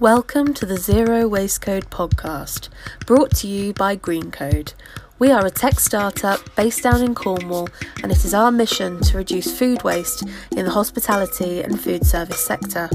[0.00, 2.68] Welcome to the Zero Waste Code podcast,
[3.04, 4.72] brought to you by Green Code.
[5.18, 7.68] We are a tech startup based down in Cornwall,
[8.04, 10.22] and it is our mission to reduce food waste
[10.52, 12.88] in the hospitality and food service sector.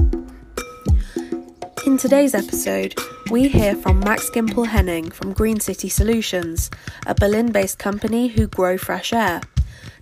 [1.84, 2.94] In today's episode,
[3.30, 6.70] we hear from Max Gimple Henning from Green City Solutions,
[7.06, 9.42] a Berlin based company who grow fresh air.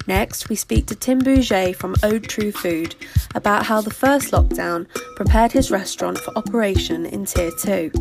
[0.06, 2.96] Next, we speak to Tim Bouget from Ode True Food
[3.34, 7.92] about how the first lockdown prepared his restaurant for operation in Tier 2.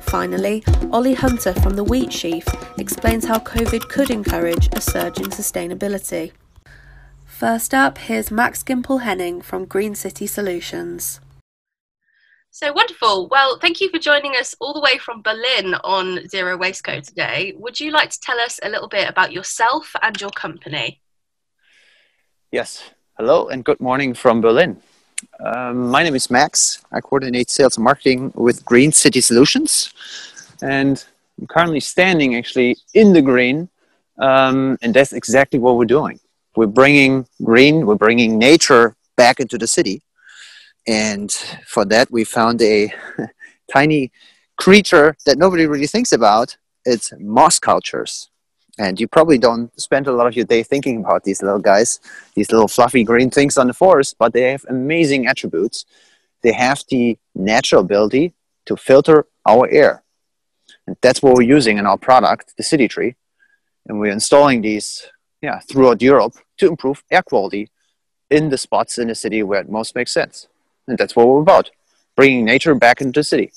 [0.00, 2.46] Finally, Ollie Hunter from The Wheat Sheaf
[2.78, 6.32] explains how COVID could encourage a surge in sustainability.
[7.24, 11.20] First up, here's Max Gimple Henning from Green City Solutions.
[12.50, 13.28] So wonderful.
[13.28, 17.02] Well, thank you for joining us all the way from Berlin on Zero Waste Code
[17.02, 17.52] today.
[17.56, 21.00] Would you like to tell us a little bit about yourself and your company?
[22.54, 22.84] Yes.
[23.18, 24.80] Hello and good morning from Berlin.
[25.40, 26.84] Um, my name is Max.
[26.92, 29.92] I coordinate sales and marketing with Green City Solutions.
[30.62, 31.04] And
[31.40, 33.68] I'm currently standing actually in the green.
[34.20, 36.20] Um, and that's exactly what we're doing.
[36.54, 40.02] We're bringing green, we're bringing nature back into the city.
[40.86, 41.32] And
[41.66, 42.94] for that, we found a
[43.72, 44.12] tiny
[44.58, 46.56] creature that nobody really thinks about.
[46.84, 48.30] It's moss cultures.
[48.78, 52.00] And you probably don't spend a lot of your day thinking about these little guys,
[52.34, 55.84] these little fluffy green things on the forest, but they have amazing attributes.
[56.42, 58.34] They have the natural ability
[58.66, 60.02] to filter our air.
[60.86, 63.14] And that's what we're using in our product, the City Tree.
[63.86, 65.06] And we're installing these
[65.40, 67.68] yeah, throughout Europe to improve air quality
[68.30, 70.48] in the spots in the city where it most makes sense.
[70.88, 71.70] And that's what we're about,
[72.16, 73.52] bringing nature back into the city.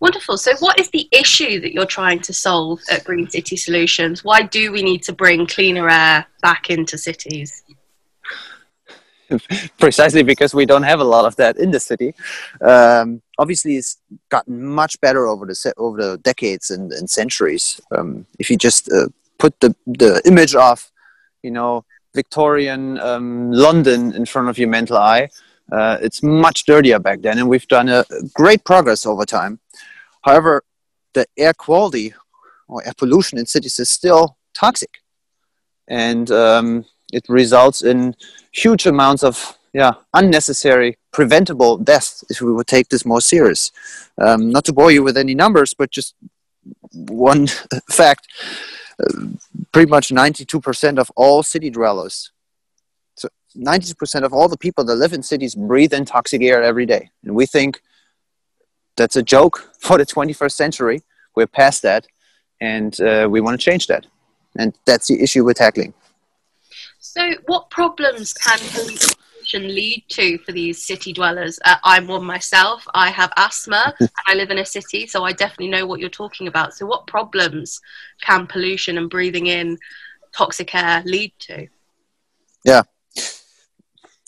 [0.00, 0.36] Wonderful.
[0.38, 4.24] So, what is the issue that you're trying to solve at Green City Solutions?
[4.24, 7.62] Why do we need to bring cleaner air back into cities?
[9.78, 12.14] Precisely because we don't have a lot of that in the city.
[12.60, 17.80] Um, obviously, it's gotten much better over the over the decades and, and centuries.
[17.96, 20.90] Um, if you just uh, put the the image of,
[21.42, 25.28] you know, Victorian um, London in front of your mental eye,
[25.72, 28.04] uh, it's much dirtier back then, and we've done a
[28.34, 29.58] great progress over time.
[30.24, 30.64] However,
[31.12, 32.14] the air quality
[32.68, 34.90] or air pollution in cities is still toxic,
[35.88, 38.16] and um, it results in
[38.52, 43.70] huge amounts of yeah unnecessary preventable deaths if we would take this more serious.
[44.18, 46.14] Um, not to bore you with any numbers, but just
[46.92, 47.46] one
[47.90, 48.26] fact:
[49.02, 49.26] uh,
[49.72, 52.30] pretty much 92% of all city dwellers
[53.56, 57.10] 90% of all the people that live in cities breathe in toxic air every day.
[57.24, 57.80] And we think
[58.96, 61.02] that's a joke for the 21st century.
[61.34, 62.06] We're past that,
[62.60, 64.06] and uh, we want to change that.
[64.56, 65.94] And that's the issue we're tackling.
[67.00, 71.58] So, what problems can pollution lead to for these city dwellers?
[71.64, 72.86] Uh, I'm one myself.
[72.94, 76.08] I have asthma and I live in a city, so I definitely know what you're
[76.08, 76.74] talking about.
[76.74, 77.80] So, what problems
[78.22, 79.78] can pollution and breathing in
[80.36, 81.66] toxic air lead to?
[82.64, 82.82] Yeah,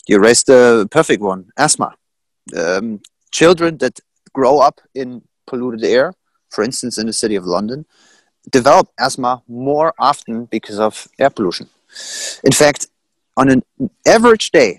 [0.07, 1.95] you raised the perfect one asthma.
[2.55, 3.01] Um,
[3.31, 3.99] children that
[4.37, 5.07] grow up in
[5.49, 6.13] polluted air,
[6.53, 7.79] for instance, in the city of London,
[8.51, 11.67] develop asthma more often because of air pollution.
[12.43, 12.81] In fact,
[13.35, 13.61] on an
[14.05, 14.71] average day,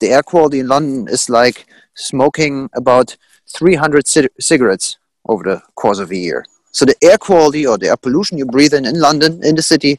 [0.00, 3.16] the air quality in London is like smoking about
[3.58, 4.06] 300
[4.48, 4.98] cigarettes
[5.30, 6.44] over the course of a year.
[6.72, 9.62] So the air quality or the air pollution you breathe in in London, in the
[9.62, 9.98] city,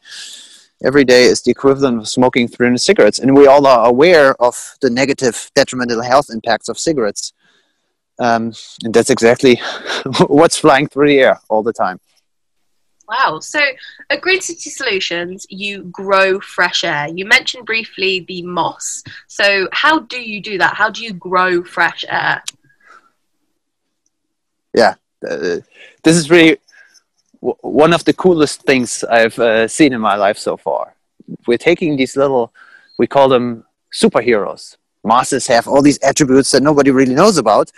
[0.90, 3.20] every day is the equivalent of smoking 300 cigarettes.
[3.20, 7.34] And we all are aware of the negative detrimental health impacts of cigarettes.
[8.22, 9.60] Um, and that's exactly
[10.28, 12.00] what's flying through the air all the time.
[13.08, 13.40] Wow.
[13.40, 13.60] So
[14.12, 17.08] at Green City Solutions, you grow fresh air.
[17.10, 19.04] You mentioned briefly the moss.
[19.28, 20.76] So, how do you do that?
[20.76, 22.44] How do you grow fresh air?
[24.74, 24.94] Yeah,
[25.28, 25.58] uh,
[26.04, 26.58] this is really
[27.42, 30.96] one of the coolest things I've uh, seen in my life so far.
[31.48, 32.54] We're taking these little,
[32.98, 34.78] we call them superheroes.
[35.04, 37.72] Mosses have all these attributes that nobody really knows about.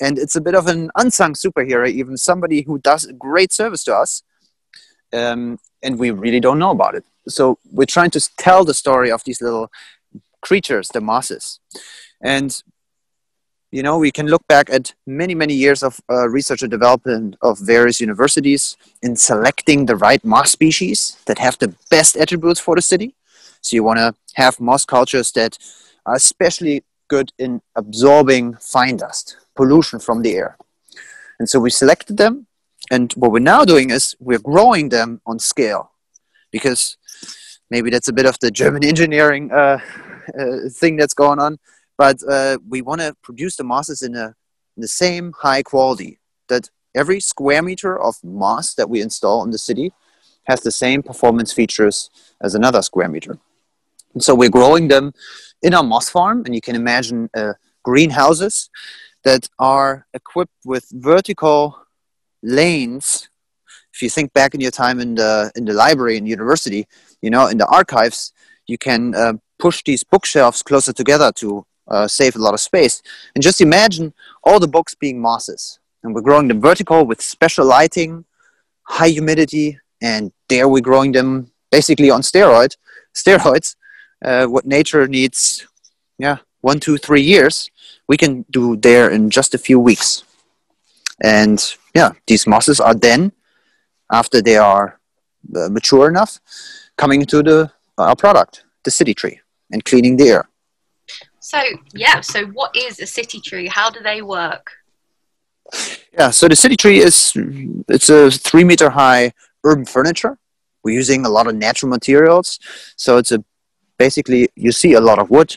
[0.00, 3.94] And it's a bit of an unsung superhero, even somebody who does great service to
[3.94, 4.22] us.
[5.12, 7.04] Um, and we really don't know about it.
[7.28, 9.70] So we're trying to tell the story of these little
[10.40, 11.60] creatures, the mosses.
[12.22, 12.62] And
[13.72, 17.36] you know, we can look back at many, many years of uh, research and development
[17.40, 22.74] of various universities in selecting the right moss species that have the best attributes for
[22.74, 23.14] the city.
[23.60, 25.56] So you want to have moss cultures that
[26.04, 30.56] are especially good in absorbing fine dust, pollution from the air.
[31.38, 32.46] And so we selected them.
[32.90, 35.92] And what we're now doing is we're growing them on scale
[36.50, 36.96] because
[37.70, 39.78] maybe that's a bit of the German engineering uh,
[40.40, 41.58] uh, thing that's going on
[42.00, 44.34] but uh, we want to produce the mosses in a
[44.74, 46.18] the same high quality
[46.48, 49.92] that every square meter of moss that we install in the city
[50.44, 52.08] has the same performance features
[52.40, 53.38] as another square meter.
[54.18, 55.12] So we're growing them
[55.62, 57.52] in our moss farm, and you can imagine uh,
[57.84, 58.70] greenhouses
[59.22, 61.76] that are equipped with vertical
[62.42, 63.28] lanes.
[63.94, 66.86] If you think back in your time in the in the library and university,
[67.22, 68.32] you know, in the archives,
[68.66, 73.02] you can uh, push these bookshelves closer together to uh, save a lot of space.
[73.34, 77.66] And just imagine all the books being mosses, and we're growing them vertical with special
[77.66, 78.24] lighting,
[78.84, 82.76] high humidity, and there we're growing them basically on steroid
[83.14, 83.76] steroids.
[84.24, 85.66] Uh, what nature needs,
[86.18, 87.70] yeah, one, two, three years,
[88.08, 90.24] we can do there in just a few weeks.
[91.22, 91.62] And
[91.94, 93.32] yeah, these mosses are then,
[94.12, 95.00] after they are
[95.56, 96.40] uh, mature enough,
[96.96, 99.40] coming into the our product, the city tree,
[99.70, 100.48] and cleaning the air.
[101.40, 101.60] So
[101.94, 103.66] yeah, so what is a city tree?
[103.66, 104.72] How do they work?
[106.12, 107.32] Yeah, so the city tree is
[107.88, 109.32] it's a three meter high
[109.64, 110.38] urban furniture.
[110.82, 112.58] We're using a lot of natural materials,
[112.96, 113.44] so it's a
[114.00, 115.50] basically you see a lot of wood,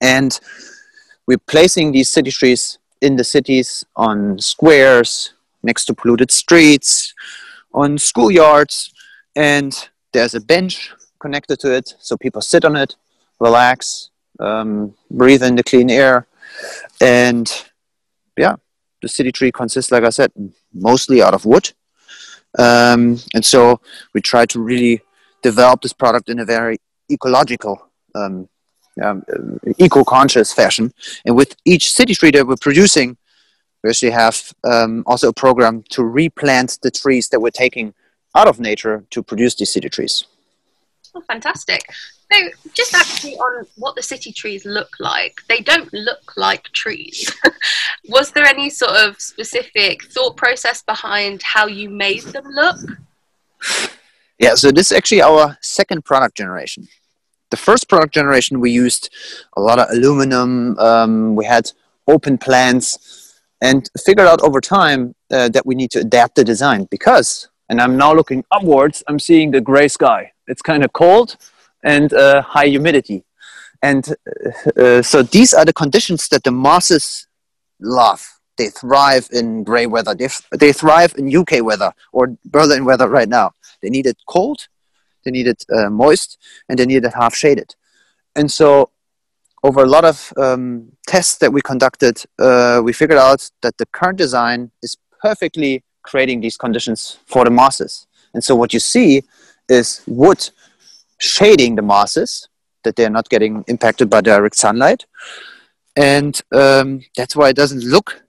[0.00, 0.30] and
[1.26, 7.12] we're placing these city trees in the cities on squares, next to polluted streets,
[7.82, 8.76] on schoolyards,
[9.34, 9.72] and
[10.12, 10.76] there's a bench
[11.18, 12.94] connected to it, so people sit on it,
[13.40, 16.28] relax, um, breathe in the clean air,
[17.00, 17.46] and
[18.36, 18.54] yeah,
[19.02, 20.30] the city tree consists, like I said,
[20.72, 21.66] mostly out of wood.
[22.56, 23.80] Um, and so
[24.14, 25.00] we try to really
[25.42, 26.78] develop this product in a very
[27.10, 28.48] ecological, um,
[29.02, 29.24] um,
[29.78, 30.92] eco-conscious fashion.
[31.24, 33.16] And with each city tree that we're producing,
[33.82, 37.94] we actually have um, also a program to replant the trees that we're taking
[38.34, 40.24] out of nature to produce these city trees.
[41.14, 41.82] Oh, fantastic.
[42.32, 42.38] So,
[42.72, 47.30] just actually on what the city trees look like, they don't look like trees.
[48.08, 52.78] Was there any sort of specific thought process behind how you made them look?
[54.38, 56.88] Yeah, so this is actually our second product generation.
[57.50, 59.10] The first product generation, we used
[59.56, 61.70] a lot of aluminum, um, we had
[62.08, 62.98] open plans,
[63.60, 67.80] and figured out over time uh, that we need to adapt the design because, and
[67.80, 70.32] I'm now looking upwards, I'm seeing the gray sky.
[70.48, 71.36] It's kind of cold,
[71.84, 73.24] and uh, high humidity.
[73.82, 77.26] And uh, uh, so these are the conditions that the mosses
[77.80, 78.26] love.
[78.56, 80.14] They thrive in gray weather.
[80.14, 83.52] They, they thrive in UK weather or Berlin weather right now.
[83.84, 84.66] They need it cold,
[85.24, 86.38] they need it uh, moist,
[86.68, 87.74] and they need it half shaded.
[88.34, 88.90] And so
[89.62, 93.86] over a lot of um, tests that we conducted, uh, we figured out that the
[93.98, 98.06] current design is perfectly creating these conditions for the mosses.
[98.32, 99.22] And so what you see
[99.68, 100.50] is wood
[101.18, 102.48] shading the mosses
[102.84, 105.04] that they're not getting impacted by direct sunlight
[105.96, 108.22] and um, that's why it doesn't look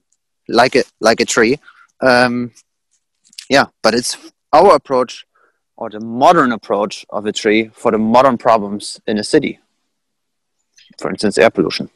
[0.48, 1.60] like it like a tree
[2.02, 2.52] um,
[3.50, 4.18] yeah but it's
[4.54, 5.26] our approach
[5.78, 9.60] or the modern approach of a tree for the modern problems in a city
[11.00, 11.90] for instance air pollution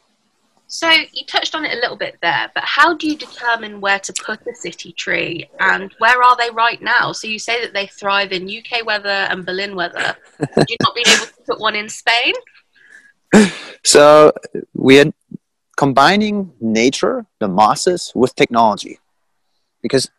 [0.71, 3.97] so you touched on it a little bit there, but how do you determine where
[3.97, 7.11] to put a city tree and where are they right now?
[7.11, 10.15] So you say that they thrive in UK weather and Berlin weather.
[10.55, 12.33] Would you not be able to put one in Spain?
[13.83, 14.33] So
[14.73, 15.11] we are
[15.77, 18.99] combining nature, the mosses, with technology,
[19.81, 20.11] because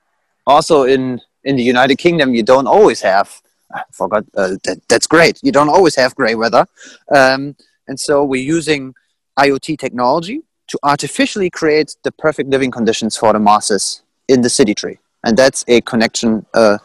[0.47, 3.43] also in in the United Kingdom you don't always have.
[3.73, 5.39] I forgot uh, that, that's great.
[5.43, 6.67] You don't always have gray weather,
[7.15, 7.57] um,
[7.89, 8.95] and so we're using
[9.39, 14.75] IoT technology to artificially create the perfect living conditions for the masses in the city
[14.75, 14.99] tree.
[15.25, 16.79] And that's a connection, uh,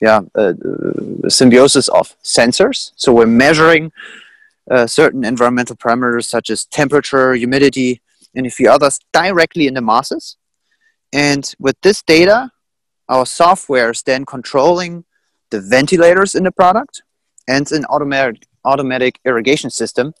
[0.00, 0.54] yeah, uh,
[1.28, 2.92] symbiosis of sensors.
[2.96, 3.92] So we're measuring
[4.70, 8.00] uh, certain environmental parameters such as temperature, humidity,
[8.34, 10.36] and a few others directly in the masses.
[11.12, 12.50] And with this data,
[13.08, 15.04] our software is then controlling
[15.52, 17.02] the ventilators in the product
[17.46, 20.12] and an automatic, automatic irrigation system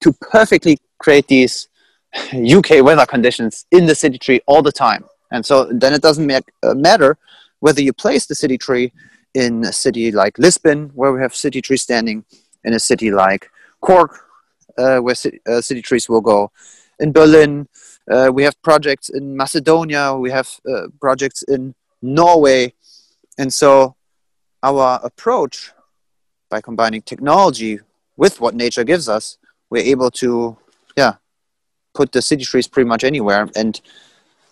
[0.00, 1.68] to perfectly create these
[2.34, 5.04] UK weather conditions in the city tree all the time.
[5.30, 7.16] And so then it doesn't make, uh, matter
[7.60, 8.92] whether you place the city tree
[9.34, 12.24] in a city like Lisbon, where we have city trees standing,
[12.64, 14.24] in a city like Cork,
[14.78, 16.50] uh, where city, uh, city, trees will go.
[16.98, 17.68] In Berlin,
[18.10, 22.72] uh, we have projects in Macedonia, we have uh, projects in Norway.
[23.38, 23.94] And so
[24.62, 25.72] our approach
[26.50, 27.80] by combining technology
[28.16, 29.38] with what nature gives us
[29.70, 30.56] we're able to,
[30.96, 31.14] yeah,
[31.94, 33.80] put the city trees pretty much anywhere and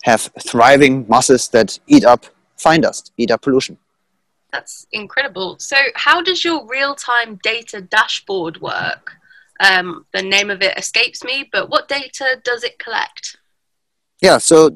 [0.03, 3.79] have thriving mosses that eat up fine dust, eat up pollution.
[4.53, 5.57] That's incredible.
[5.59, 9.13] So, how does your real time data dashboard work?
[9.59, 13.37] Um, the name of it escapes me, but what data does it collect?
[14.21, 14.71] Yeah, so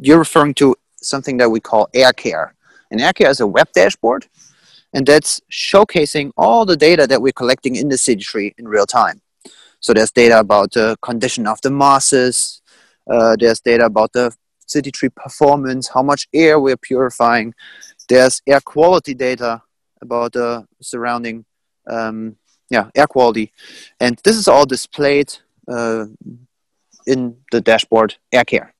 [0.00, 2.50] you're referring to something that we call AirCare.
[2.90, 4.26] And AirCare is a web dashboard,
[4.92, 8.86] and that's showcasing all the data that we're collecting in the city tree in real
[8.86, 9.20] time.
[9.80, 12.62] So there's data about the condition of the mosses,
[13.10, 14.34] uh, there's data about the
[14.66, 17.54] city tree performance, how much air we're purifying.
[18.08, 19.62] There's air quality data
[20.00, 21.44] about the surrounding
[21.88, 22.36] um,
[22.70, 23.52] yeah, air quality.
[24.00, 25.34] And this is all displayed
[25.68, 26.06] uh,
[27.06, 28.70] in the dashboard AirCare.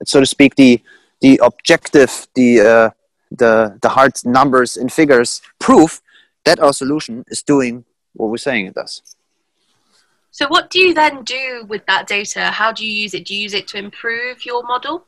[0.00, 0.80] It's, so to speak, the,
[1.20, 2.90] the objective, the, uh,
[3.38, 6.00] the, the hard numbers and figures prove
[6.44, 7.84] that our solution is doing
[8.14, 9.02] what we're saying it does.
[10.30, 12.44] So, what do you then do with that data?
[12.46, 13.26] How do you use it?
[13.26, 15.06] Do you use it to improve your model?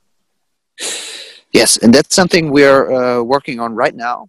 [1.53, 4.29] Yes, and that's something we're uh, working on right now,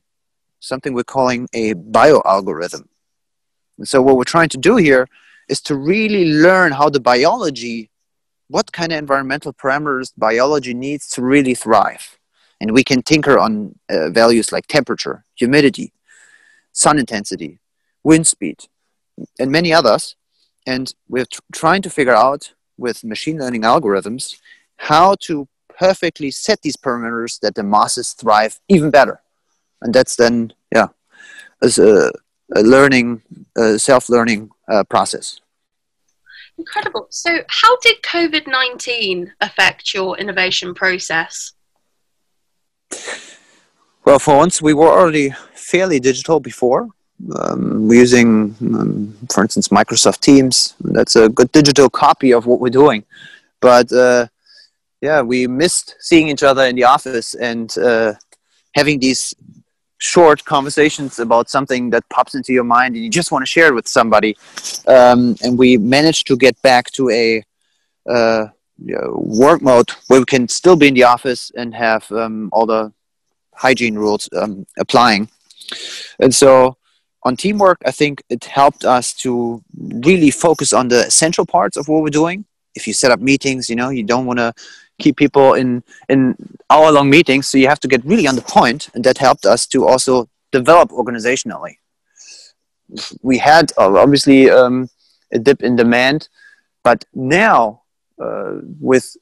[0.60, 2.88] something we're calling a bioalgorithm.
[3.78, 5.08] And so, what we're trying to do here
[5.50, 7.90] is to really learn how the biology,
[8.48, 12.15] what kind of environmental parameters biology needs to really thrive.
[12.62, 15.92] And we can tinker on uh, values like temperature, humidity,
[16.72, 17.60] sun intensity,
[18.04, 18.66] wind speed,
[19.40, 20.16] and many others
[20.66, 24.40] and we're tr- trying to figure out with machine learning algorithms
[24.78, 25.48] how to
[25.78, 29.22] perfectly set these parameters that the mosses thrive even better.
[29.82, 30.88] And that's then, yeah,
[31.62, 32.12] as a,
[32.56, 33.22] a learning,
[33.78, 35.40] self-learning uh, process.
[36.58, 37.08] Incredible.
[37.10, 41.52] So, how did COVID 19 affect your innovation process?
[44.06, 46.90] Well, for once, we were already fairly digital before
[47.36, 50.76] um, we're using, um, for instance, Microsoft Teams.
[50.82, 53.04] That's a good digital copy of what we're doing.
[53.62, 54.28] But uh,
[55.02, 58.14] yeah, we missed seeing each other in the office and uh,
[58.74, 59.34] having these
[59.98, 63.68] short conversations about something that pops into your mind and you just want to share
[63.68, 64.38] it with somebody.
[64.88, 67.44] Um, and we managed to get back to a
[68.08, 68.48] uh,
[69.14, 72.92] work mode where we can still be in the office and have um, all the
[73.54, 75.30] hygiene rules um, applying.
[76.20, 76.78] And so
[77.24, 81.88] on teamwork, I think it helped us to really focus on the essential parts of
[81.88, 82.46] what we're doing.
[82.76, 84.54] If you set up meetings, you know, you don't want to
[85.00, 86.36] keep people in in
[86.70, 89.46] hour long meetings, so you have to get really on the point, and that helped
[89.46, 91.78] us to also develop organizationally.
[93.22, 94.90] We had obviously um,
[95.32, 96.30] a dip in demand,
[96.84, 97.82] but now
[98.22, 99.16] uh, with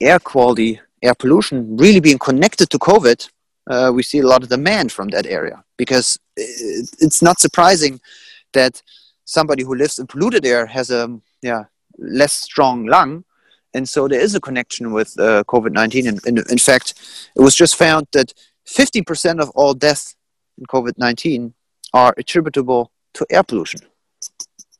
[0.00, 3.28] air quality, air pollution really being connected to COVID,
[3.70, 8.00] uh, we see a lot of demand from that area because it's not surprising
[8.52, 8.82] that
[9.24, 11.64] somebody who lives in polluted air has a yeah
[11.98, 13.24] less strong lung.
[13.72, 16.94] And so there is a connection with uh, covid-19 and, in, in fact
[17.36, 18.32] it was just found that
[18.66, 20.14] 50% of all deaths
[20.58, 21.52] in covid-19
[21.92, 23.80] are attributable to air pollution.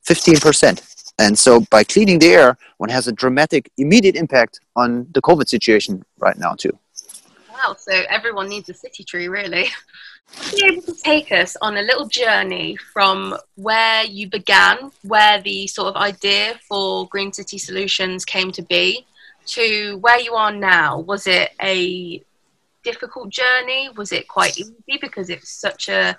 [0.07, 5.23] 15% and so by cleaning the air one has a dramatic immediate impact on the
[5.23, 6.77] covid situation right now too
[7.53, 9.69] wow so everyone needs a city tree really
[10.53, 15.67] be able to take us on a little journey from where you began, where the
[15.67, 19.07] sort of idea for Green City Solutions came to be,
[19.47, 20.99] to where you are now?
[21.01, 22.23] Was it a
[22.83, 23.91] difficult journey?
[23.97, 26.17] Was it quite easy because it's such a,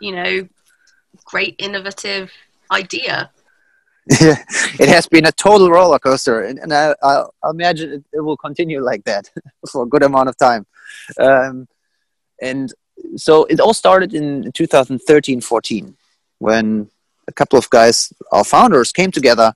[0.00, 0.48] you know,
[1.24, 2.30] great innovative
[2.70, 3.30] idea?
[4.80, 8.38] it has been a total roller coaster, and, and I, I, imagine it, it, will
[8.38, 9.30] continue like that
[9.70, 10.66] for a good amount of time.
[11.20, 11.68] Um,
[12.40, 12.72] and
[13.16, 15.96] so it all started in 2013 14
[16.38, 16.90] when
[17.26, 19.52] a couple of guys our founders came together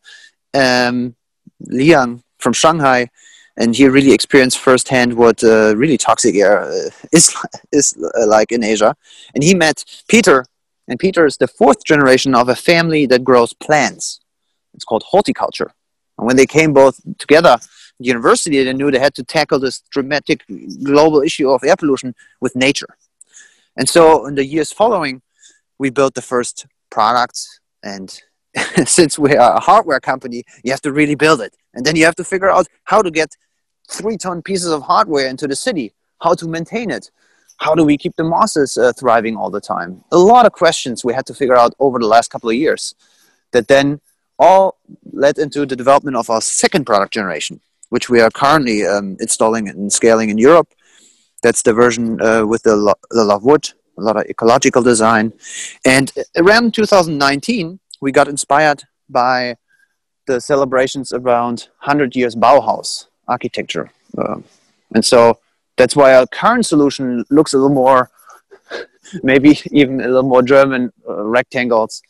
[0.55, 1.15] um,
[1.61, 3.09] liang from shanghai
[3.57, 7.35] and he really experienced firsthand what uh, really toxic air uh, is
[7.73, 8.95] is uh, like in asia
[9.35, 10.45] and he met peter
[10.89, 14.21] and peter is the fourth generation of a family that grows plants
[14.83, 15.71] it's called horticulture
[16.19, 17.57] and when they came both together
[17.99, 20.39] the university they knew they had to tackle this dramatic
[20.83, 22.93] global issue of air pollution with nature
[23.77, 25.23] and so in the years following,
[25.79, 27.61] we built the first products.
[27.83, 28.09] And
[28.85, 31.57] since we are a hardware company, you have to really build it.
[31.75, 33.31] And then you have to figure out how to get
[33.91, 37.11] three ton pieces of hardware into the city, how to maintain it.
[37.59, 40.03] How do we keep the mosses uh, thriving all the time?
[40.11, 42.95] A lot of questions we had to figure out over the last couple of years
[43.53, 44.01] that then
[44.47, 44.65] all
[45.25, 47.61] led into the development of our second product generation,
[47.95, 50.69] which we are currently um, installing and scaling in Europe
[51.43, 55.33] that's the version uh, with the, lo- the love wood, a lot of ecological design.
[55.85, 59.57] And around 2019, we got inspired by
[60.27, 63.91] the celebrations around 100 years Bauhaus architecture.
[64.17, 64.37] Uh,
[64.95, 65.39] and so
[65.77, 68.11] that's why our current solution looks a little more,
[69.23, 72.03] maybe even a little more German uh, rectangles,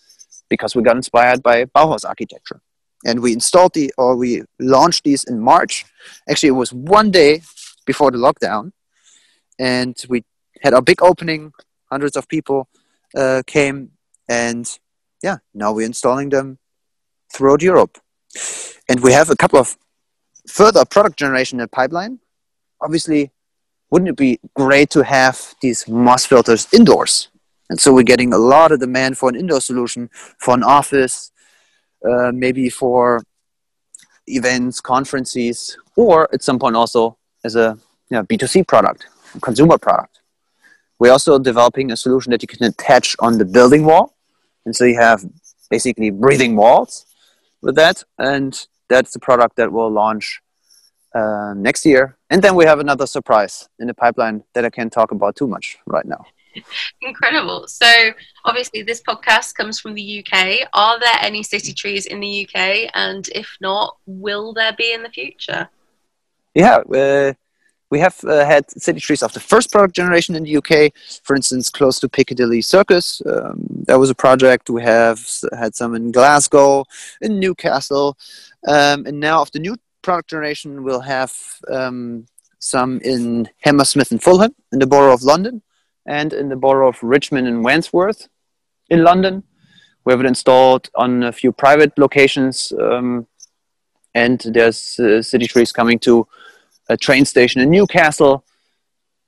[0.54, 2.60] because we got inspired by Bauhaus architecture.
[3.08, 4.32] and we installed the or we
[4.76, 5.74] launched these in March.
[6.28, 7.32] Actually, it was one day
[7.90, 8.64] before the lockdown,
[9.58, 10.18] and we
[10.64, 11.42] had our big opening.
[11.90, 12.58] Hundreds of people
[13.22, 13.78] uh, came,
[14.28, 14.64] and
[15.26, 16.58] yeah, now we're installing them
[17.32, 17.94] throughout Europe,
[18.88, 19.76] and we have a couple of
[20.46, 22.14] further product generation in the pipeline.
[22.80, 23.22] Obviously,
[23.90, 27.31] wouldn't it be great to have these MOS filters indoors?
[27.72, 31.32] And so we're getting a lot of demand for an indoor solution for an office,
[32.06, 33.22] uh, maybe for
[34.26, 37.78] events, conferences, or at some point also as a
[38.10, 39.06] you know, B2C product,
[39.40, 40.20] consumer product.
[40.98, 44.18] We're also developing a solution that you can attach on the building wall.
[44.66, 45.24] And so you have
[45.70, 47.06] basically breathing walls
[47.62, 48.04] with that.
[48.18, 48.52] And
[48.90, 50.42] that's the product that will launch
[51.14, 52.18] uh, next year.
[52.28, 55.48] And then we have another surprise in the pipeline that I can't talk about too
[55.48, 56.26] much right now.
[57.02, 57.66] Incredible.
[57.68, 57.86] So,
[58.44, 60.68] obviously, this podcast comes from the UK.
[60.72, 62.90] Are there any city trees in the UK?
[62.94, 65.68] And if not, will there be in the future?
[66.54, 67.32] Yeah, uh,
[67.90, 70.92] we have uh, had city trees of the first product generation in the UK.
[71.24, 74.70] For instance, close to Piccadilly Circus, um, that was a project.
[74.70, 75.20] We have
[75.52, 76.84] had some in Glasgow,
[77.20, 78.16] in Newcastle,
[78.66, 81.32] um, and now of the new product generation, we'll have
[81.70, 82.26] um,
[82.58, 85.62] some in Hammersmith and Fulham in the borough of London
[86.06, 88.28] and in the borough of Richmond and Wandsworth
[88.88, 89.42] in London.
[90.04, 93.26] We have it installed on a few private locations, um,
[94.14, 96.26] and there's uh, city trees coming to
[96.88, 98.44] a train station in Newcastle.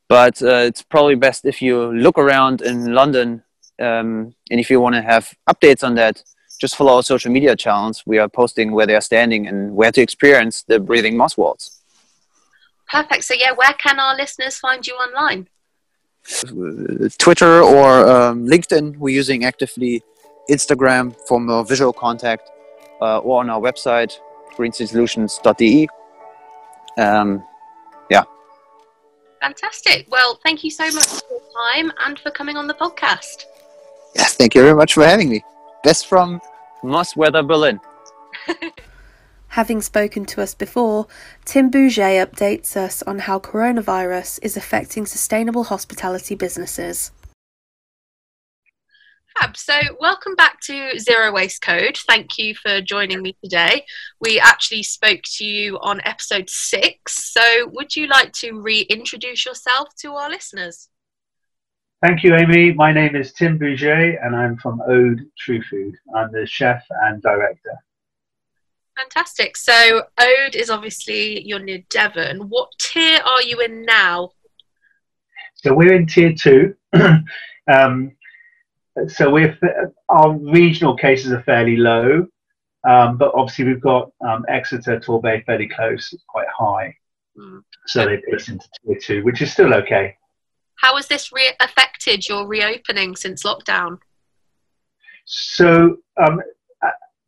[0.08, 3.42] But uh, it's probably best if you look around in London,
[3.78, 6.22] um, and if you want to have updates on that,
[6.60, 8.02] just follow our social media channels.
[8.04, 11.80] We are posting where they are standing and where to experience the breathing moss walls.
[12.90, 13.24] Perfect.
[13.24, 15.48] So, yeah, where can our listeners find you online?
[17.18, 20.02] Twitter or um, LinkedIn, we're using actively
[20.50, 22.50] Instagram for more visual contact,
[23.00, 24.18] uh, or on our website,
[24.56, 25.88] greensolutions.de.
[26.96, 27.44] Um,
[28.10, 28.24] yeah.
[29.40, 30.06] Fantastic.
[30.10, 31.40] Well, thank you so much for your
[31.74, 33.44] time and for coming on the podcast.
[34.14, 35.42] Yes, thank you very much for having me.
[35.82, 36.40] Best from
[36.82, 37.80] MOS Weather Berlin.
[39.54, 41.06] Having spoken to us before,
[41.44, 47.12] Tim Bouget updates us on how coronavirus is affecting sustainable hospitality businesses.
[49.54, 51.96] So, welcome back to Zero Waste Code.
[52.08, 53.84] Thank you for joining me today.
[54.20, 57.32] We actually spoke to you on episode six.
[57.32, 60.88] So, would you like to reintroduce yourself to our listeners?
[62.02, 62.72] Thank you, Amy.
[62.72, 65.94] My name is Tim Bouget, and I'm from Ode True Food.
[66.12, 67.78] I'm the chef and director.
[68.96, 69.56] Fantastic.
[69.56, 72.48] So Ode is obviously you're near Devon.
[72.48, 74.30] What tier are you in now?
[75.56, 76.74] So we're in tier two.
[77.72, 78.12] um,
[79.08, 79.58] so we're
[80.08, 82.26] our regional cases are fairly low,
[82.88, 86.12] um, but obviously we've got um, Exeter, Torbay fairly close.
[86.12, 86.94] It's quite high.
[87.36, 87.62] Mm.
[87.86, 90.16] So they put us into tier two, which is still okay.
[90.76, 93.98] How has this re- affected your reopening since lockdown?
[95.24, 96.40] So um,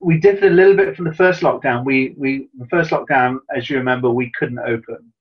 [0.00, 1.84] we differed a little bit from the first lockdown.
[1.84, 5.12] We we the first lockdown, as you remember, we couldn't open,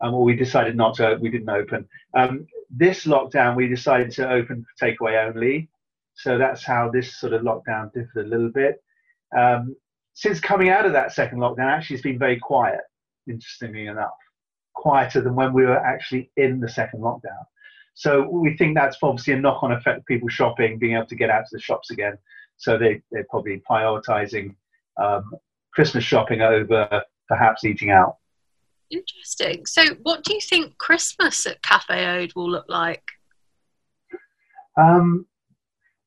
[0.00, 1.18] um, or we decided not to.
[1.20, 1.88] We didn't open.
[2.14, 5.68] Um, this lockdown, we decided to open for takeaway only.
[6.14, 8.82] So that's how this sort of lockdown differed a little bit.
[9.36, 9.74] Um,
[10.14, 12.80] since coming out of that second lockdown, actually, it's been very quiet.
[13.28, 14.10] Interestingly enough,
[14.74, 17.44] quieter than when we were actually in the second lockdown.
[17.94, 21.30] So we think that's obviously a knock-on effect of people shopping, being able to get
[21.30, 22.16] out to the shops again.
[22.60, 24.54] So they, they're probably prioritizing
[25.02, 25.32] um,
[25.72, 28.16] Christmas shopping over perhaps eating out.
[28.90, 29.64] Interesting.
[29.66, 33.04] So, what do you think Christmas at Cafe Ode will look like?
[34.76, 35.26] Um,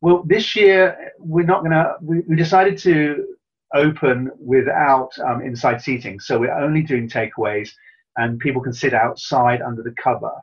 [0.01, 1.95] well, this year we're not going to.
[2.01, 3.25] We, we, decided to
[3.73, 7.69] open without um, inside seating, so we're only doing takeaways,
[8.17, 10.33] and people can sit outside under the cover.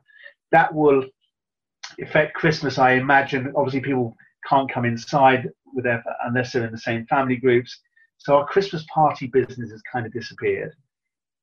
[0.51, 1.05] That will
[2.01, 3.53] affect Christmas, I imagine.
[3.55, 4.17] Obviously, people
[4.49, 7.79] can't come inside with their, unless they're in the same family groups.
[8.19, 10.75] So our Christmas party business has kind of disappeared.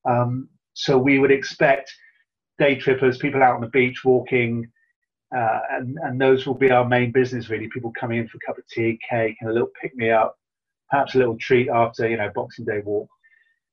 [0.07, 1.93] Um, so we would expect
[2.59, 4.69] day trippers, people out on the beach walking,
[5.35, 7.67] uh, and, and those will be our main business really.
[7.73, 10.37] People coming in for a cup of tea, cake, and a little pick me up,
[10.89, 13.09] perhaps a little treat after you know Boxing Day walk.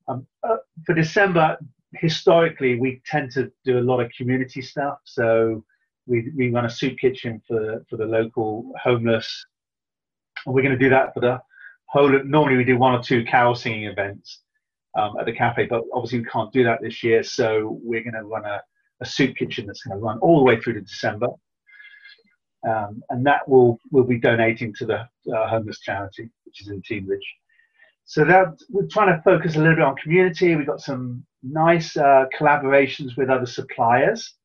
[0.07, 1.57] Um, uh, for December,
[1.93, 4.99] historically, we tend to do a lot of community stuff.
[5.05, 5.63] So
[6.07, 9.45] we, we run a soup kitchen for, for the local homeless
[10.45, 11.39] and we're going to do that for the
[11.87, 12.09] whole.
[12.23, 14.41] Normally, we do one or two carol singing events
[14.97, 17.23] um, at the cafe, but obviously we can't do that this year.
[17.23, 18.61] So we're going to run a,
[19.01, 21.27] a soup kitchen that's going to run all the way through to December,
[22.67, 24.99] um, and that will will be donating to the
[25.35, 27.27] uh, homeless charity, which is in Teignbridge.
[28.05, 30.55] so that we're trying to focus a little bit on community.
[30.55, 34.35] We've got some nice uh, collaborations with other suppliers.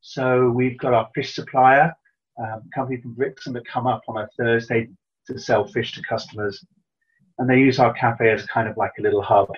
[0.00, 1.92] So we've got our fish supplier,
[2.38, 4.88] um, company from Brixham that come up on a Thursday
[5.26, 6.64] to sell fish to customers.
[7.38, 9.50] And they use our cafe as kind of like a little hub.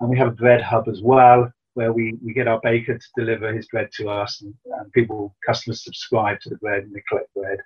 [0.00, 3.06] And we have a bread hub as well, where we, we get our baker to
[3.16, 7.02] deliver his bread to us and, and people, customers subscribe to the bread and they
[7.08, 7.58] collect bread.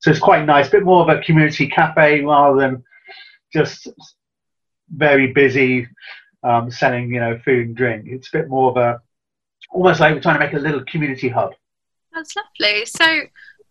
[0.00, 2.84] So it's quite nice, a bit more of a community cafe rather than
[3.52, 3.88] just
[4.94, 5.88] very busy
[6.44, 8.06] um, selling, you know, food and drink.
[8.08, 9.00] It's a bit more of a,
[9.70, 11.54] almost like we're trying to make a little community hub.
[12.12, 12.84] That's lovely.
[12.86, 13.22] So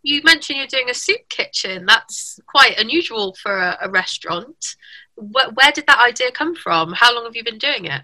[0.05, 1.85] you mentioned you're doing a soup kitchen.
[1.85, 4.75] That's quite unusual for a, a restaurant.
[5.15, 6.93] Where, where, did that idea come from?
[6.93, 8.03] How long have you been doing it?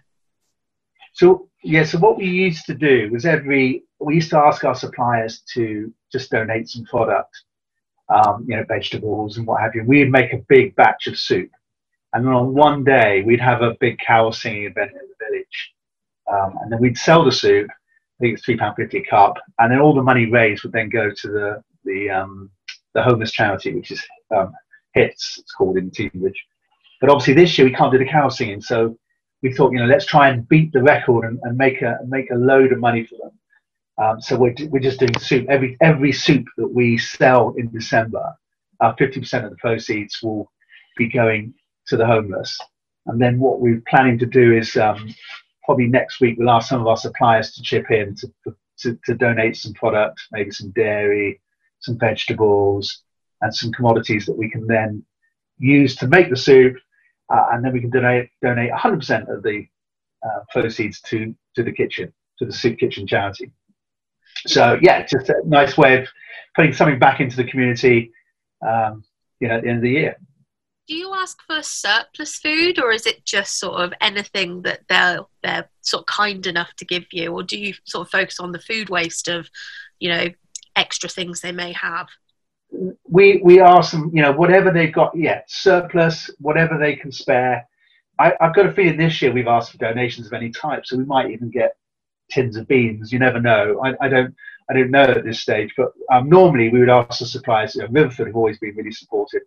[1.14, 4.74] So yeah, so what we used to do was every we used to ask our
[4.74, 7.44] suppliers to just donate some product,
[8.10, 9.84] um, you know, vegetables and what have you.
[9.84, 11.52] We'd make a big batch of soup,
[12.14, 15.74] and then on one day we'd have a big carol singing event in the village,
[16.32, 17.70] um, and then we'd sell the soup.
[17.70, 20.72] I think it's three pound fifty a cup, and then all the money raised would
[20.72, 22.50] then go to the the um,
[22.94, 24.04] the homeless charity, which is
[24.36, 24.54] um,
[24.94, 26.36] HITS, it's called in Teignbridge.
[27.00, 28.98] But obviously this year we can't do the carol singing, so
[29.41, 32.30] we thought, you know, let's try and beat the record and, and make a make
[32.32, 33.32] a load of money for them.
[33.98, 35.48] Um, so we're, we're just doing soup.
[35.50, 38.34] Every every soup that we sell in December,
[38.80, 40.52] uh, 50% of the proceeds will
[40.98, 41.54] be going
[41.88, 42.58] to the homeless.
[43.08, 45.13] And then what we're planning to do is um,
[45.63, 48.28] probably next week we'll ask some of our suppliers to chip in to,
[48.80, 51.41] to, to donate some product, maybe some dairy,
[51.82, 53.04] some vegetables,
[53.41, 55.04] and some commodities that we can then
[55.58, 56.78] use to make the soup,
[57.34, 59.65] uh, and then we can donate donate 100% of the
[60.26, 63.52] uh, proceeds to to the kitchen, to the soup kitchen charity.
[64.48, 66.08] So yeah, just a nice way of
[66.56, 68.12] putting something back into the community,
[68.65, 69.04] um,
[69.39, 70.17] you know, at the end of the year.
[70.88, 75.20] Do you ask for surplus food, or is it just sort of anything that they're
[75.44, 78.52] they're sort of kind enough to give you, or do you sort of focus on
[78.52, 79.50] the food waste of,
[80.00, 80.28] you know,
[81.04, 82.08] extra things they may have?
[83.10, 87.68] We we ask them, you know, whatever they've got, yeah, surplus, whatever they can spare.
[88.20, 90.96] I, have got a feeling this year we've asked for donations of any type, so
[90.96, 91.76] we might even get
[92.30, 93.12] tins of beans.
[93.12, 93.82] You never know.
[93.84, 94.34] I, I don't
[94.70, 97.76] I don't know at this stage, but um, normally we would ask the suppliers.
[97.76, 99.42] You know, Riverford have always been really supportive,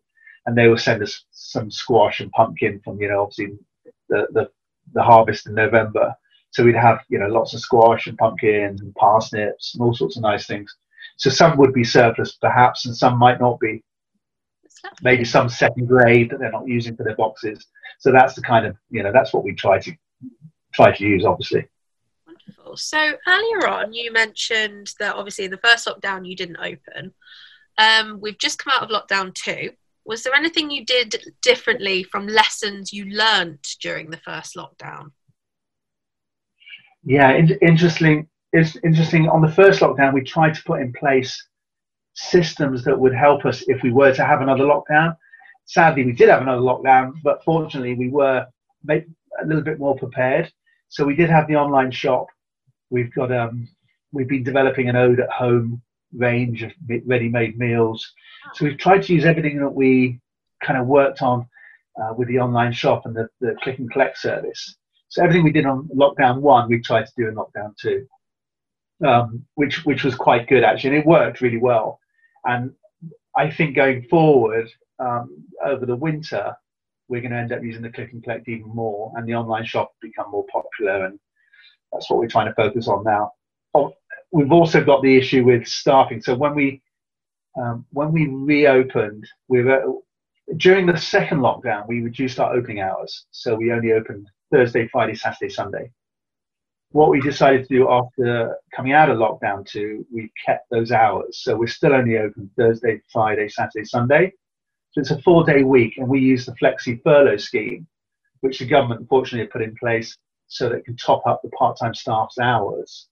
[0.44, 3.56] and they will send us some squash and pumpkin from you know obviously
[4.08, 4.50] the the,
[4.92, 6.14] the harvest in November.
[6.50, 10.16] So we'd have you know lots of squash and pumpkin and parsnips and all sorts
[10.16, 10.76] of nice things.
[11.16, 13.82] So some would be surplus perhaps, and some might not be.
[15.02, 17.66] Maybe some second grade that they're not using for their boxes.
[18.00, 19.92] So that's the kind of you know that's what we try to
[20.74, 21.66] try to use, obviously.
[22.26, 22.76] Wonderful.
[22.76, 27.14] So earlier on, you mentioned that obviously in the first lockdown you didn't open.
[27.78, 29.70] Um, we've just come out of lockdown two.
[30.04, 35.12] Was there anything you did differently from lessons you learnt during the first lockdown?
[37.04, 39.28] Yeah, interesting it's interesting.
[39.28, 41.44] On the first lockdown, we tried to put in place
[42.14, 45.16] systems that would help us if we were to have another lockdown.
[45.64, 48.46] Sadly, we did have another lockdown, but fortunately, we were
[48.88, 49.02] a
[49.44, 50.52] little bit more prepared.
[50.88, 52.26] So we did have the online shop.
[52.90, 53.68] We've got um,
[54.12, 55.82] we've been developing an ode at home
[56.16, 56.70] range of
[57.06, 58.08] ready-made meals.
[58.54, 60.20] So we've tried to use everything that we
[60.62, 61.48] kind of worked on
[62.00, 64.76] uh, with the online shop and the, the click and collect service.
[65.08, 68.06] So everything we did on lockdown one, we tried to do in lockdown two
[69.04, 71.98] um, which which was quite good actually, and it worked really well.
[72.44, 72.72] And
[73.36, 76.54] I think going forward um, over the winter,
[77.08, 79.64] we're going to end up using the click and collect even more, and the online
[79.64, 81.18] shop become more popular, and
[81.92, 83.32] that's what we're trying to focus on now.
[83.74, 83.92] Oh,
[84.30, 86.22] we've also got the issue with staffing.
[86.22, 86.82] So when we
[87.56, 89.82] um, when we reopened, we were
[90.56, 93.26] during the second lockdown, we reduced our opening hours.
[93.30, 95.90] So we only opened Thursday, Friday, Saturday, Sunday
[96.94, 101.40] what we decided to do after coming out of lockdown two, we kept those hours.
[101.42, 104.32] So we're still only open Thursday, Friday, Saturday, Sunday.
[104.92, 107.88] So it's a four day week, and we use the flexi furlough scheme,
[108.42, 111.76] which the government unfortunately put in place so that it can top up the part
[111.80, 113.08] time staff's hours.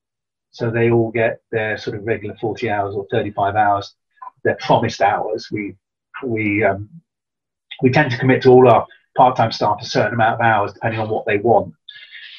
[0.53, 3.97] So they all get their sort of regular 40 hours or 35 hours,
[4.45, 5.49] their promised hours.
[5.51, 5.75] We,
[6.25, 6.89] we, um,
[7.83, 10.73] we tend to commit to all our part time staff a certain amount of hours
[10.73, 11.75] depending on what they want.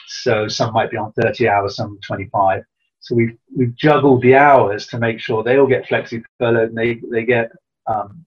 [0.08, 2.64] So some might be on 30 hours, some 25.
[3.00, 6.78] So we've we've juggled the hours to make sure they all get flexi furloughed and
[6.78, 7.52] they they get
[7.88, 8.26] um,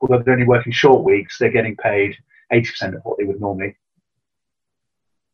[0.00, 2.16] although they're only working short weeks, they're getting paid
[2.52, 3.76] 80% of what they would normally.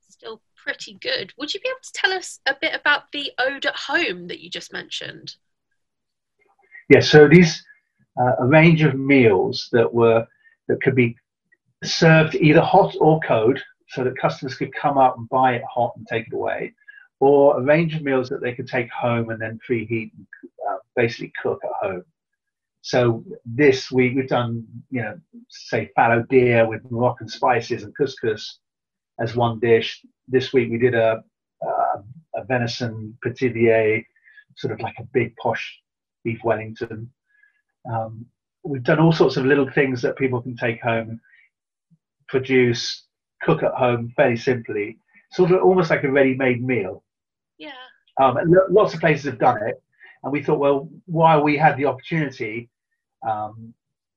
[0.08, 1.32] Still pretty good.
[1.38, 4.40] Would you be able to tell us a bit about the ode at home that
[4.40, 5.36] you just mentioned?
[6.88, 7.64] Yes, yeah, so these
[8.20, 10.26] uh, a range of meals that were
[10.68, 11.16] that could be
[11.82, 13.58] served either hot or cold,
[13.92, 16.74] so that customers could come up and buy it hot and take it away,
[17.20, 20.26] or a range of meals that they could take home and then preheat and
[20.68, 22.04] uh, basically cook at home.
[22.80, 28.58] So this week we've done, you know, say fallow deer with Moroccan spices and couscous
[29.20, 30.00] as one dish.
[30.26, 31.22] This week we did a,
[31.62, 34.04] a, venison pithivier,
[34.56, 35.78] sort of like a big posh
[36.24, 37.10] beef Wellington.
[37.88, 38.26] Um,
[38.64, 41.20] we've done all sorts of little things that people can take home,
[42.28, 43.04] produce,
[43.42, 44.98] cook at home fairly simply,
[45.32, 47.02] sort of almost like a ready-made meal.
[47.58, 47.72] Yeah.
[48.20, 48.38] Um,
[48.70, 49.82] lots of places have done it,
[50.22, 52.68] and we thought, well, while we had the opportunity,
[53.26, 53.74] um,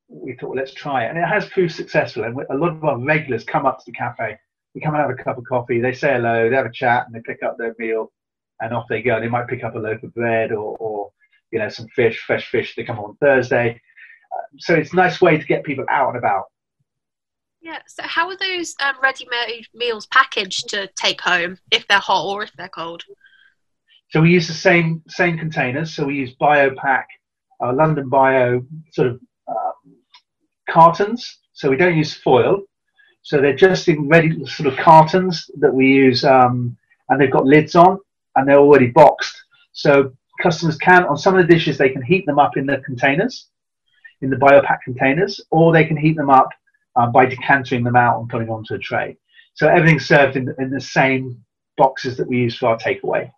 [0.08, 2.24] we thought, well, let's try it, and it has proved successful.
[2.24, 4.38] And a lot of our regulars come up to the cafe.
[4.74, 5.80] We come and have a cup of coffee.
[5.80, 6.50] They say hello.
[6.50, 8.12] They have a chat, and they pick up their meal,
[8.62, 9.20] and off they go.
[9.20, 11.12] They might pick up a loaf of bread or, or
[11.52, 12.76] you know, some fish, fresh fish.
[12.76, 13.82] They come on Thursday.
[14.36, 16.46] Uh, so it's a nice way to get people out and about.
[17.66, 17.80] Yeah.
[17.88, 22.44] So how are those um, ready-made meals packaged to take home if they're hot or
[22.44, 23.02] if they're cold?
[24.12, 25.96] So we use the same same containers.
[25.96, 27.06] So we use BioPack,
[27.64, 29.96] uh, London Bio sort of um,
[30.70, 31.40] cartons.
[31.54, 32.62] So we don't use foil.
[33.24, 36.78] So they're just in ready sort of cartons that we use, um,
[37.10, 37.98] and they've got lids on,
[38.36, 39.36] and they're already boxed.
[39.72, 42.78] So customers can, on some of the dishes, they can heat them up in the
[42.86, 43.48] containers,
[44.22, 46.50] in the BioPack containers, or they can heat them up
[46.96, 49.18] uh, by decanting them out and putting onto a tray.
[49.54, 51.44] So everything's served in, in the same
[51.78, 53.32] boxes that we use for our takeaway.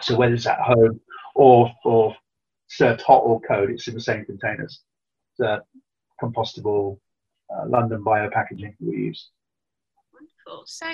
[0.00, 1.00] So whether it's at home
[1.34, 2.16] or or
[2.68, 4.80] served hot or cold, it's in the same containers.
[5.38, 5.62] The
[6.20, 6.98] compostable
[7.54, 9.30] uh, London bio packaging we use.
[10.12, 10.64] Wonderful.
[10.66, 10.86] So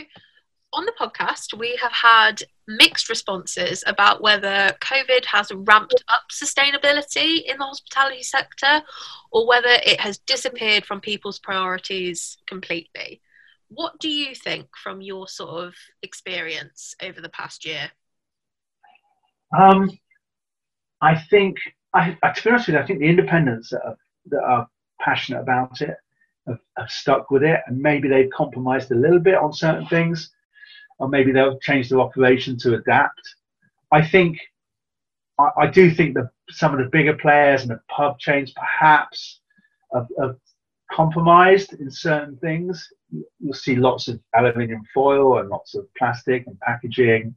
[0.72, 7.42] on the podcast, we have had mixed responses about whether COVID has ramped up sustainability
[7.44, 8.83] in the hospitality sector
[9.33, 13.22] or whether it has disappeared from people's priorities completely.
[13.68, 17.90] What do you think from your sort of experience over the past year?
[19.59, 19.90] Um,
[21.00, 21.57] I think,
[21.94, 24.68] I, to be honest with you, I think the independents that are, that are
[25.00, 25.96] passionate about it
[26.46, 30.31] have, have stuck with it, and maybe they've compromised a little bit on certain things
[30.98, 33.22] or maybe they'll change their operation to adapt.
[33.92, 34.38] I think,
[35.38, 39.40] I, I do think that some of the bigger players and the pub chains perhaps
[39.94, 40.37] have, have
[40.90, 42.88] compromised in certain things.
[43.40, 47.34] You'll see lots of aluminium foil and lots of plastic and packaging,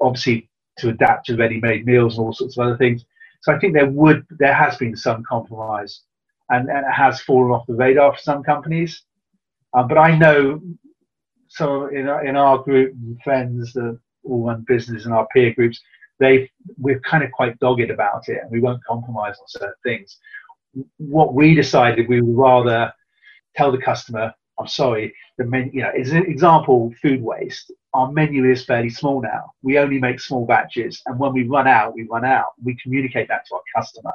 [0.00, 3.04] obviously to adapt to ready-made meals and all sorts of other things.
[3.42, 6.02] So I think there would, there has been some compromise,
[6.48, 9.02] and, and it has fallen off the radar for some companies.
[9.74, 10.60] Uh, but I know
[11.50, 15.80] so in our, in our group friends that all run business and our peer groups,
[16.20, 20.16] they we're kind of quite dogged about it, and we won't compromise on certain things.
[20.98, 22.92] What we decided, we would rather
[23.56, 27.72] tell the customer, "I'm sorry." The menu, you know, as an example, food waste.
[27.94, 29.50] Our menu is fairly small now.
[29.62, 32.52] We only make small batches, and when we run out, we run out.
[32.62, 34.12] We communicate that to our customer,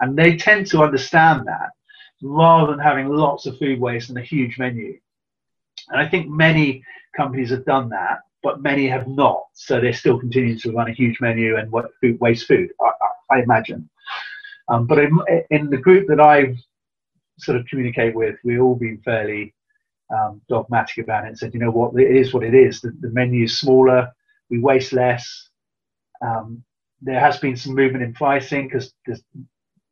[0.00, 1.70] and they tend to understand that
[2.22, 4.98] rather than having lots of food waste and a huge menu
[5.88, 6.82] and I think many
[7.16, 9.44] companies have done that, but many have not.
[9.54, 11.72] So they're still continuing to run a huge menu and
[12.20, 13.88] waste food, I, I imagine.
[14.68, 15.18] Um, but in,
[15.50, 16.56] in, the group that I
[17.38, 19.54] sort of communicate with, we've all been fairly
[20.12, 22.80] um, dogmatic about it and said, you know what, it is what it is.
[22.80, 24.12] The, the menu is smaller,
[24.50, 25.48] we waste less.
[26.20, 26.64] Um,
[27.00, 28.92] there has been some movement in pricing because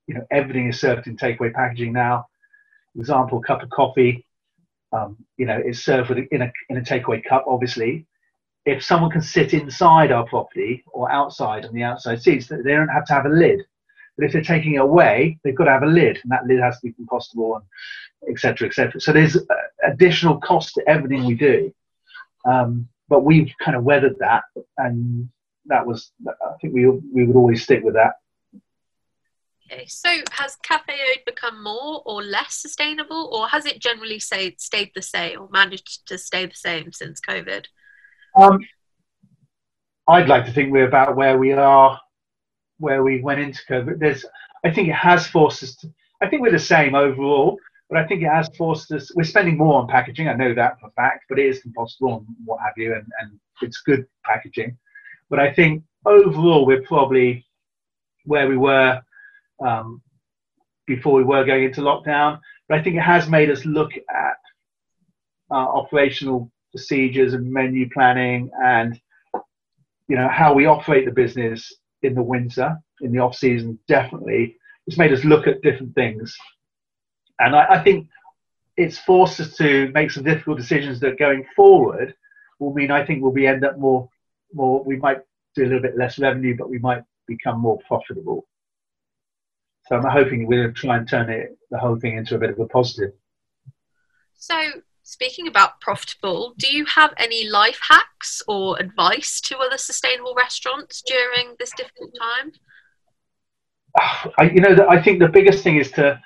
[0.07, 2.27] you know everything is served in takeaway packaging now.
[2.97, 4.25] Example, a cup of coffee
[4.95, 7.45] um, you know, it's served with in a in a takeaway cup.
[7.47, 8.07] Obviously,
[8.65, 12.89] if someone can sit inside our property or outside on the outside seats, they don't
[12.89, 13.61] have to have a lid.
[14.17, 16.61] But if they're taking it away, they've got to have a lid, and that lid
[16.61, 18.69] has to be compostable, and etc.
[18.69, 19.01] etc.
[19.01, 19.37] So there's
[19.85, 21.75] additional cost to everything we do.
[22.47, 24.45] Um, but we've kind of weathered that,
[24.79, 25.29] and
[25.67, 28.15] that was I think we we would always stick with that.
[29.75, 34.61] Okay, so has Cafe Ode become more or less sustainable, or has it generally stayed,
[34.61, 37.65] stayed the same or managed to stay the same since COVID?
[38.37, 38.61] Um,
[40.07, 42.01] I'd like to think we're about where we are,
[42.79, 43.99] where we went into COVID.
[43.99, 44.25] There's,
[44.65, 47.59] I think it has forced us to, I think we're the same overall,
[47.89, 50.79] but I think it has forced us, we're spending more on packaging, I know that
[50.79, 54.07] for a fact, but it is compostable and what have you, and, and it's good
[54.25, 54.77] packaging.
[55.31, 57.45] But I think overall we're probably
[58.25, 59.03] where we were
[59.65, 60.03] um,
[60.87, 62.39] before we were going into lockdown.
[62.69, 64.39] But I think it has made us look at
[65.51, 69.01] uh, operational procedures and menu planning and
[70.09, 71.73] you know how we operate the business
[72.03, 76.37] in the winter in the off season definitely it's made us look at different things
[77.39, 78.09] and I, I think
[78.77, 82.15] it's forced us to make some difficult decisions that going forward
[82.59, 84.09] will mean I think we'll be end up more
[84.53, 85.19] more we might
[85.55, 88.47] do a little bit less revenue, but we might become more profitable.
[89.87, 92.59] So I'm hoping we'll try and turn it the whole thing into a bit of
[92.59, 93.13] a positive.
[94.35, 94.59] So
[95.03, 101.03] speaking about profitable, do you have any life hacks or advice to other sustainable restaurants
[101.07, 102.53] during this difficult time?
[104.39, 106.21] I, you know, I think the biggest thing is to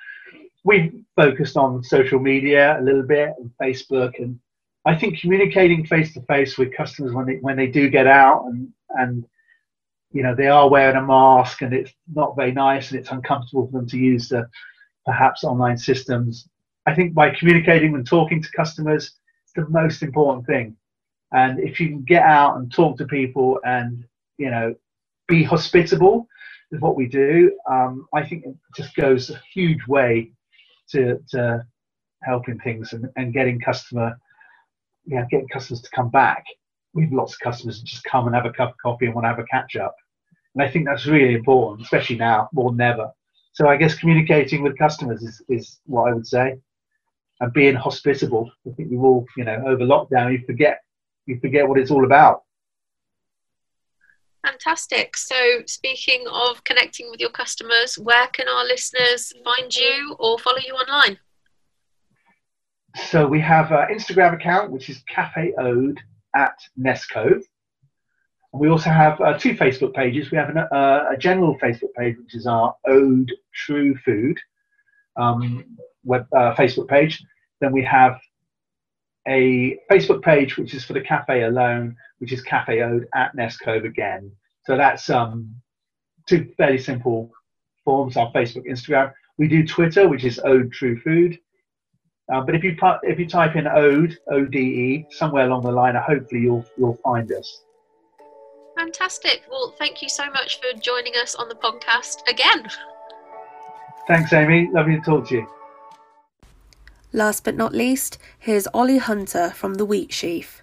[0.63, 4.39] we focused on social media a little bit and Facebook, and
[4.85, 8.45] I think communicating face to face with customers when they when they do get out
[8.45, 9.25] and and
[10.11, 13.67] you know they are wearing a mask and it's not very nice and it's uncomfortable
[13.67, 14.47] for them to use the
[15.05, 16.47] perhaps online systems.
[16.85, 20.75] I think by communicating and talking to customers, it's the most important thing.
[21.31, 24.03] And if you can get out and talk to people and
[24.37, 24.75] you know
[25.27, 26.27] be hospitable
[26.71, 30.31] with what we do, um, I think it just goes a huge way
[30.91, 31.65] to, to
[32.23, 34.19] helping things and, and getting customer,
[35.05, 36.43] yeah, getting customers to come back.
[36.93, 39.25] We have lots of customers just come and have a cup of coffee and want
[39.25, 39.95] to have a catch up.
[40.55, 43.11] And I think that's really important, especially now more than ever.
[43.53, 46.55] So I guess communicating with customers is, is what I would say.
[47.41, 48.51] And being hospitable.
[48.67, 50.79] I think we've all, you know, over lockdown, you forget
[51.25, 52.43] you forget what it's all about.
[54.45, 55.15] Fantastic.
[55.15, 60.57] So, speaking of connecting with your customers, where can our listeners find you or follow
[60.65, 61.19] you online?
[63.09, 65.99] So, we have an Instagram account, which is Cafe Ode
[66.35, 67.43] at Ness Cove.
[68.51, 70.31] We also have uh, two Facebook pages.
[70.31, 74.39] We have an, uh, a general Facebook page, which is our Ode True Food
[75.17, 77.23] um, web uh, Facebook page.
[77.61, 78.19] Then we have
[79.27, 83.85] a Facebook page which is for the cafe alone, which is Cafe Ode at Nescove
[83.85, 84.31] again.
[84.65, 85.53] So that's um,
[86.27, 87.31] two fairly simple
[87.85, 89.13] forms: our Facebook, Instagram.
[89.37, 91.37] We do Twitter, which is Ode True Food.
[92.31, 95.71] Uh, but if you if you type in Ode O D E somewhere along the
[95.71, 97.63] line, hopefully you'll you'll find us.
[98.77, 99.43] Fantastic.
[99.49, 102.67] Well, thank you so much for joining us on the podcast again.
[104.07, 104.69] Thanks, Amy.
[104.71, 105.47] Lovely to talk to you.
[107.11, 110.61] Last but not least, here's Ollie Hunter from The Wheat Sheaf.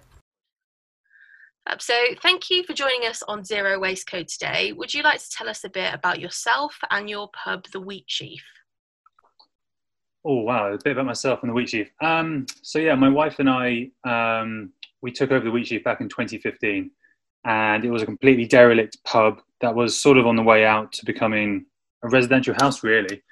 [1.69, 4.71] Um, so, thank you for joining us on Zero Waste Code today.
[4.71, 8.05] Would you like to tell us a bit about yourself and your pub, The Wheat
[8.07, 8.41] Sheaf?
[10.29, 11.89] Oh wow, a bit about myself and the Wheat Sheaf.
[12.01, 16.01] Um, so yeah, my wife and I um, we took over the Wheat Sheaf back
[16.01, 16.91] in 2015,
[17.45, 20.91] and it was a completely derelict pub that was sort of on the way out
[20.93, 21.65] to becoming
[22.03, 23.23] a residential house, really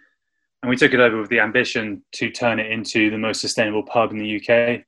[0.65, 3.83] and we took it over with the ambition to turn it into the most sustainable
[3.83, 4.81] pub in the UK.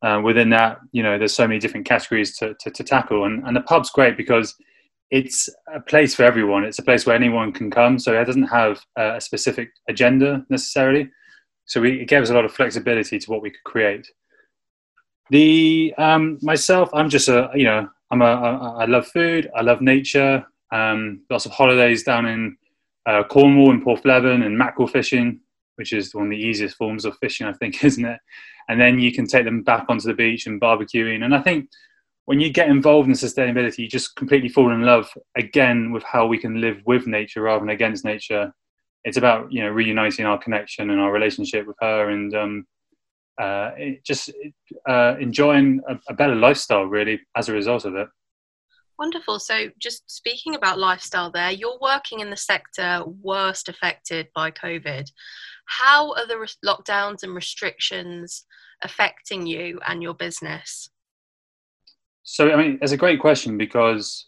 [0.00, 3.46] Uh, within that, you know, there's so many different categories to, to, to, tackle, and,
[3.46, 4.54] and the pub's great because
[5.10, 6.64] it's a place for everyone.
[6.64, 11.10] It's a place where anyone can come, so it doesn't have a specific agenda necessarily.
[11.66, 14.06] So we, it gave us a lot of flexibility to what we could create.
[15.30, 19.80] The um, myself, I'm just a you know, I'm a I love food, I love
[19.80, 20.44] nature.
[20.72, 22.56] Um, lots of holidays down in
[23.06, 25.40] uh, Cornwall and Porthleven and mackerel fishing,
[25.76, 28.20] which is one of the easiest forms of fishing, I think, isn't it?
[28.68, 31.24] And then you can take them back onto the beach and barbecuing.
[31.24, 31.70] And I think
[32.28, 36.26] when you get involved in sustainability, you just completely fall in love again with how
[36.26, 38.52] we can live with nature rather than against nature.
[39.04, 42.66] It's about you know reuniting our connection and our relationship with her, and um,
[43.40, 43.70] uh,
[44.04, 44.30] just
[44.86, 48.08] uh, enjoying a, a better lifestyle really as a result of it.
[48.98, 49.38] Wonderful.
[49.38, 55.10] So, just speaking about lifestyle, there, you're working in the sector worst affected by COVID.
[55.64, 58.44] How are the re- lockdowns and restrictions
[58.82, 60.90] affecting you and your business?
[62.30, 64.26] So, I mean, it's a great question because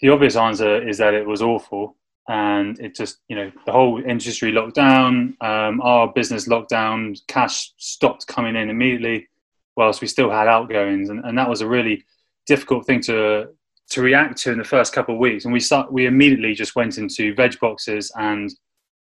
[0.00, 1.96] the obvious answer is that it was awful.
[2.28, 7.16] And it just, you know, the whole industry locked down, um, our business locked down,
[7.26, 9.28] cash stopped coming in immediately,
[9.76, 11.10] whilst we still had outgoings.
[11.10, 12.04] And, and that was a really
[12.46, 13.48] difficult thing to
[13.90, 15.44] to react to in the first couple of weeks.
[15.44, 18.48] And we start, we immediately just went into veg boxes, and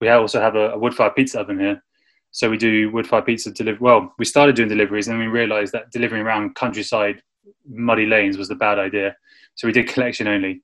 [0.02, 1.82] we also have a, a wood-fired pizza oven here.
[2.30, 3.80] So we do wood-fired pizza delivery.
[3.82, 7.24] Well, we started doing deliveries, and we realised that delivering around countryside,
[7.68, 9.16] muddy lanes was the bad idea.
[9.56, 10.62] So we did collection only.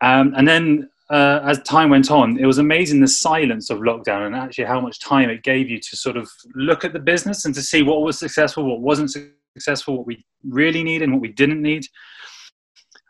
[0.00, 4.26] Um, and then uh, as time went on, it was amazing the silence of lockdown
[4.26, 7.44] and actually how much time it gave you to sort of look at the business
[7.44, 9.10] and to see what was successful, what wasn't
[9.54, 11.86] successful, what we really needed, and what we didn't need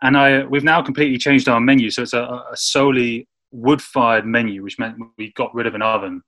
[0.02, 4.62] and I we've now completely changed our menu, so it's a, a solely wood-fired menu,
[4.62, 6.22] which meant we got rid of an oven.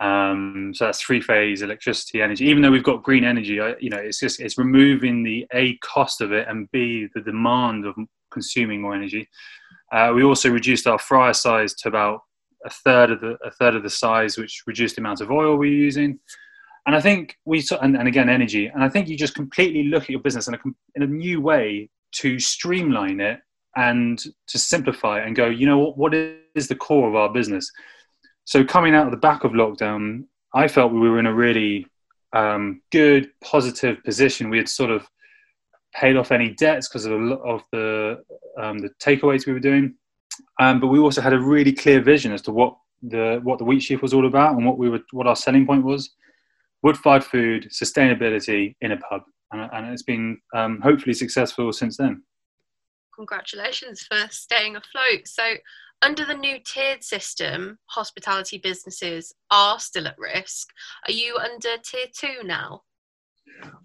[0.00, 2.46] Um, so that's three-phase electricity energy.
[2.46, 5.76] Even though we've got green energy, I, you know, it's just it's removing the a
[5.78, 7.96] cost of it and b the demand of
[8.30, 9.28] consuming more energy.
[9.92, 12.20] Uh, we also reduced our fryer size to about
[12.64, 15.56] a third of the a third of the size, which reduced the amount of oil
[15.56, 16.18] we're using.
[16.88, 20.04] and I think we and, and again energy, and I think you just completely look
[20.04, 20.58] at your business in a
[20.94, 23.40] in a new way to streamline it
[23.76, 27.70] and to simplify and go, you know what, what is the core of our business?
[28.48, 30.24] So coming out of the back of lockdown,
[30.54, 31.86] I felt we were in a really
[32.32, 34.48] um, good, positive position.
[34.48, 35.06] We had sort of
[35.94, 38.24] paid off any debts because of of the
[38.58, 39.96] um, the takeaways we were doing,
[40.58, 43.66] um, but we also had a really clear vision as to what the what the
[43.66, 46.08] wheat sheaf was all about and what we were what our selling point was:
[46.82, 52.22] wood-fired food, sustainability in a pub, and, and it's been um, hopefully successful since then.
[53.14, 55.26] Congratulations for staying afloat.
[55.26, 55.42] So,
[56.02, 60.68] under the new tiered system, hospitality businesses are still at risk.
[61.06, 62.82] Are you under tier two now?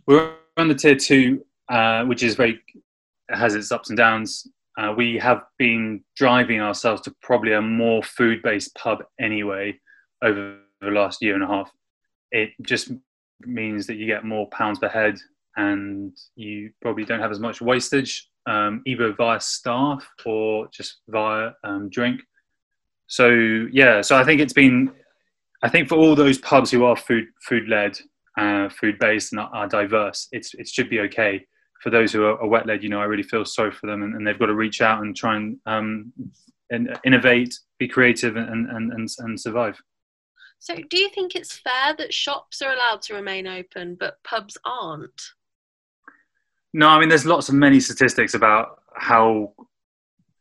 [0.05, 2.59] We're under tier two uh, which is very
[3.29, 4.47] has its ups and downs.
[4.77, 9.73] Uh, we have been driving ourselves to probably a more food-based pub anyway
[10.21, 11.71] over the last year and a half.
[12.31, 12.91] It just
[13.41, 15.17] means that you get more pounds per head,
[15.55, 21.51] and you probably don't have as much wastage, um, either via staff or just via
[21.63, 22.21] um, drink.
[23.07, 23.29] So
[23.71, 24.91] yeah, so I think it's been,
[25.61, 27.97] I think for all those pubs who are food food led,
[28.37, 31.45] uh, food based, and are, diverse, it's it should be okay
[31.83, 34.03] for those who are, are wet led, you know, I really feel sorry for them,
[34.03, 36.13] and, and they've got to reach out and try and, um,
[36.71, 39.77] and innovate, be creative, and, and, and, and survive.
[40.59, 44.57] So, do you think it's fair that shops are allowed to remain open, but pubs
[44.63, 45.21] aren't?
[46.73, 49.53] No, I mean, there's lots of many statistics about how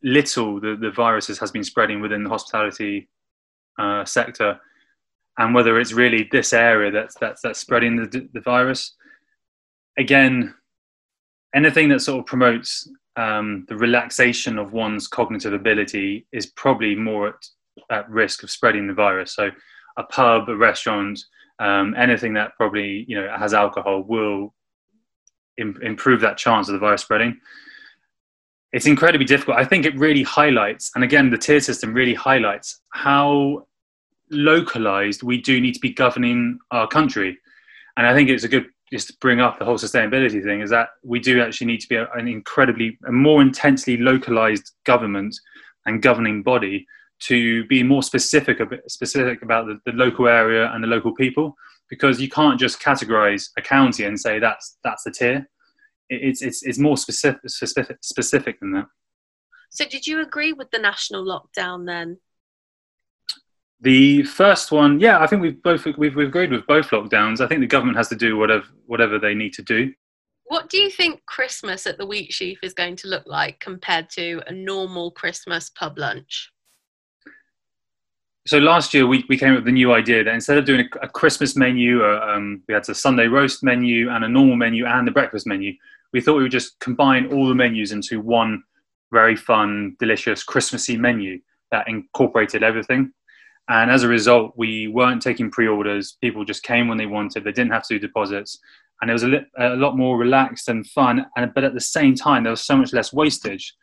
[0.02, 3.08] little the, the viruses has been spreading within the hospitality
[3.78, 4.58] uh, sector,
[5.38, 8.94] and whether it's really this area that's that's that's spreading the, the virus.
[9.98, 10.54] Again,
[11.54, 17.28] anything that sort of promotes um, the relaxation of one's cognitive ability is probably more
[17.28, 17.46] at,
[17.90, 19.34] at, risk of spreading the virus.
[19.34, 19.50] So,
[19.98, 21.20] a pub, a restaurant,
[21.58, 24.54] um, anything that probably you know has alcohol will
[25.58, 27.38] Im- improve that chance of the virus spreading.
[28.72, 29.58] It's incredibly difficult.
[29.58, 33.66] I think it really highlights, and again, the tier system really highlights how
[34.30, 37.38] localized we do need to be governing our country.
[37.96, 40.68] And I think it's a good just to bring up the whole sustainability thing is
[40.68, 45.34] that we do actually need to be an incredibly a more intensely localized government
[45.86, 46.86] and governing body
[47.20, 51.56] to be more specific specific about the, the, local area and the local people
[51.92, 55.46] because you can't just categorize a county and say that's that's the tier
[56.08, 58.86] it's it's, it's more specific, specific specific than that
[59.68, 62.16] so did you agree with the national lockdown then
[63.82, 67.40] the first one, yeah, I think we've both we've, we've agreed with both lockdowns.
[67.40, 69.92] I think the government has to do whatever whatever they need to do.
[70.44, 74.08] What do you think Christmas at the Wheat Sheaf is going to look like compared
[74.10, 76.51] to a normal Christmas pub lunch?
[78.46, 80.88] So last year we, we came up with a new idea that instead of doing
[81.00, 84.56] a, a Christmas menu, uh, um, we had a Sunday roast menu and a normal
[84.56, 85.74] menu and the breakfast menu.
[86.12, 88.64] We thought we would just combine all the menus into one
[89.12, 91.40] very fun, delicious Christmassy menu
[91.70, 93.12] that incorporated everything.
[93.68, 96.16] And as a result, we weren't taking pre-orders.
[96.20, 97.44] People just came when they wanted.
[97.44, 98.58] They didn't have to do deposits,
[99.00, 101.26] and it was a, li- a lot more relaxed and fun.
[101.36, 103.74] And but at the same time, there was so much less wastage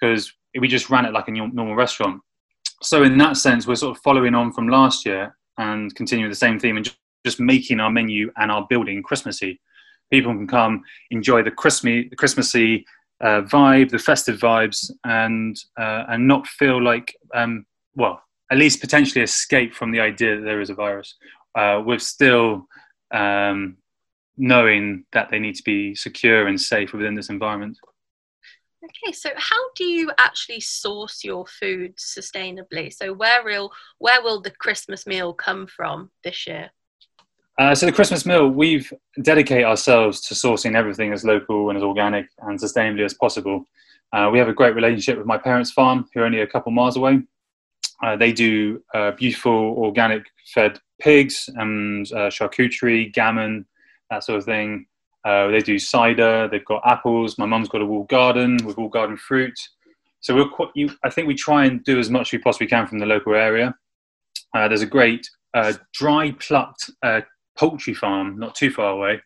[0.00, 2.22] because we just ran it like a normal restaurant.
[2.82, 6.36] So in that sense, we're sort of following on from last year and continuing the
[6.36, 6.96] same theme and just,
[7.38, 9.60] making our menu and our building Christmassy.
[10.10, 12.86] People can come enjoy the Christmassy,
[13.20, 18.80] uh, vibe, the festive vibes, and uh, and not feel like um, well at least
[18.80, 21.14] potentially escape from the idea that there is a virus,
[21.54, 22.66] uh, with still
[23.12, 23.76] um,
[24.36, 27.78] knowing that they need to be secure and safe within this environment.
[28.90, 32.92] Okay, so how do you actually source your food sustainably?
[32.92, 36.70] So where will where will the Christmas meal come from this year?
[37.58, 41.82] Uh, so the Christmas meal, we've dedicated ourselves to sourcing everything as local and as
[41.82, 43.64] organic and sustainably as possible.
[44.12, 46.72] Uh, we have a great relationship with my parents' farm, who are only a couple
[46.72, 47.22] miles away,
[48.02, 50.24] uh, they do uh, beautiful organic
[50.54, 53.66] fed pigs and uh, charcuterie, gammon,
[54.10, 54.86] that sort of thing.
[55.24, 56.48] Uh, they do cider.
[56.48, 57.38] They've got apples.
[57.38, 59.58] My mum's got a walled garden with walled garden fruit.
[60.20, 62.66] So we're quite, you, I think we try and do as much as we possibly
[62.66, 63.74] can from the local area.
[64.54, 66.90] Uh, there's a great uh, dry plucked
[67.58, 69.20] poultry farm not too far away.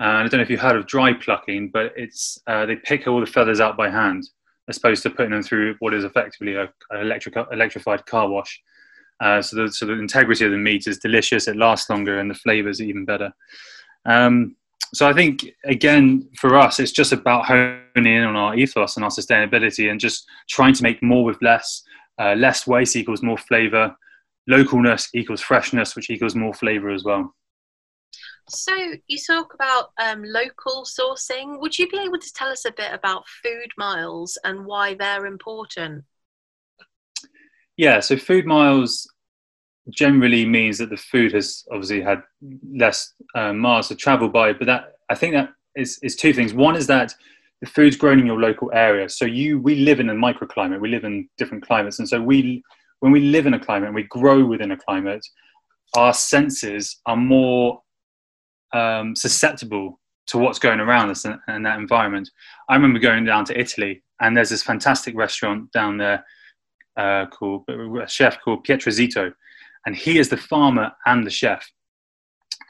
[0.00, 3.26] I don't know if you've heard of dry plucking, but it's they pick all the
[3.26, 4.24] feathers out by hand
[4.68, 8.60] as opposed to putting them through what is effectively a, an electric, electrified car wash.
[9.20, 12.30] Uh, so, the, so the integrity of the meat is delicious, it lasts longer, and
[12.30, 13.32] the flavors are even better.
[14.06, 14.56] Um,
[14.92, 19.04] so I think again for us, it's just about honing in on our ethos and
[19.04, 21.82] our sustainability, and just trying to make more with less.
[22.16, 23.92] Uh, less waste equals more flavor.
[24.48, 27.34] Localness equals freshness, which equals more flavor as well.
[28.48, 28.72] So
[29.08, 31.60] you talk about um, local sourcing.
[31.60, 35.26] Would you be able to tell us a bit about food miles and why they're
[35.26, 36.04] important?
[37.76, 39.08] Yeah, so food miles
[39.90, 42.22] generally means that the food has obviously had
[42.72, 46.54] less uh, miles to travel by, but that I think that is, is two things.
[46.54, 47.14] One is that
[47.60, 49.08] the food's grown in your local area.
[49.08, 50.80] So you we live in a microclimate.
[50.80, 52.62] We live in different climates, and so we
[53.00, 55.26] when we live in a climate and we grow within a climate,
[55.94, 57.82] our senses are more
[58.72, 62.30] um, susceptible to what's going around us in, in, that environment.
[62.68, 66.24] I remember going down to Italy, and there's this fantastic restaurant down there
[66.96, 69.32] uh, called a chef called Pietro Zito,
[69.86, 71.68] and he is the farmer and the chef.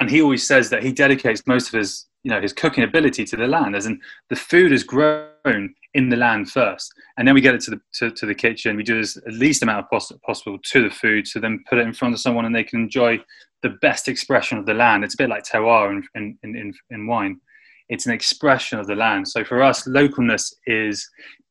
[0.01, 3.25] And he always says that he dedicates most of his, you know, his cooking ability
[3.27, 7.35] to the land, as in the food is grown in the land first, and then
[7.35, 8.77] we get it to the to, to the kitchen.
[8.77, 11.87] We do this least amount of pos- possible to the food, to then put it
[11.87, 13.21] in front of someone, and they can enjoy
[13.63, 15.05] the best expression of the land.
[15.05, 17.41] It's a bit like terroir in, in, in, in wine.
[17.89, 19.29] It's an expression of the land.
[19.29, 21.09] So for us, localness is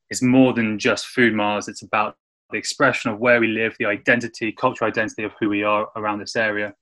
[0.09, 1.67] is more than just food miles.
[1.67, 2.17] It's about
[2.53, 6.19] the expression of where we live, the identity, cultural identity of who we are around
[6.19, 6.73] this area.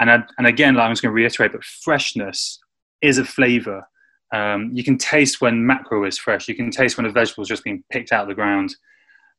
[0.00, 2.58] And I, and again, like I'm just going to reiterate, but freshness
[3.00, 3.86] is a flavor.
[4.34, 6.48] Um, you can taste when mackerel is fresh.
[6.48, 8.74] You can taste when a vegetable is just being picked out of the ground.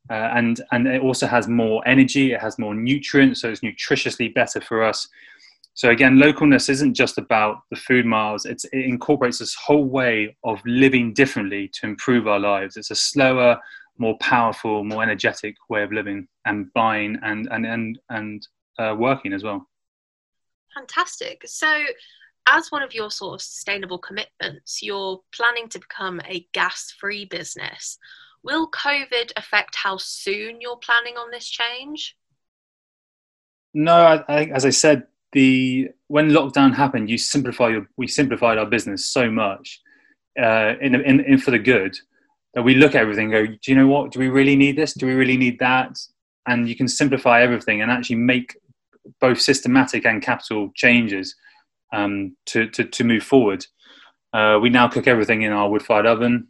[0.10, 2.32] Uh, and and it also has more energy.
[2.32, 5.08] It has more nutrients, so it's nutritiously better for us.
[5.80, 8.46] So again, localness isn't just about the food miles.
[8.46, 12.76] It's, it incorporates this whole way of living differently to improve our lives.
[12.76, 13.58] It's a slower,
[14.00, 18.48] more powerful, more energetic way of living and buying and and and and
[18.80, 19.68] uh, working as well.
[20.74, 21.44] Fantastic.
[21.46, 21.84] So,
[22.48, 27.98] as one of your sort of sustainable commitments, you're planning to become a gas-free business.
[28.44, 32.16] Will COVID affect how soon you're planning on this change?
[33.74, 38.58] No, I, I, as I said, the when lockdown happened, you simplify your, we simplified
[38.58, 39.82] our business so much
[40.42, 41.96] uh, in, in, in for the good
[42.54, 44.12] that we look at everything go, do you know what?
[44.12, 44.94] Do we really need this?
[44.94, 46.00] Do we really need that?
[46.48, 48.58] And you can simplify everything and actually make
[49.22, 51.36] both systematic and capital changes
[51.94, 53.66] um, to, to, to move forward.
[54.34, 56.48] Uh, we now cook everything in our wood fired oven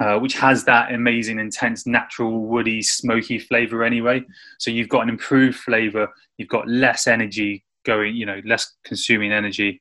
[0.00, 4.22] uh, which has that amazing, intense, natural, woody, smoky flavor anyway.
[4.58, 6.08] So you've got an improved flavor.
[6.36, 9.80] You've got less energy going, you know, less consuming energy.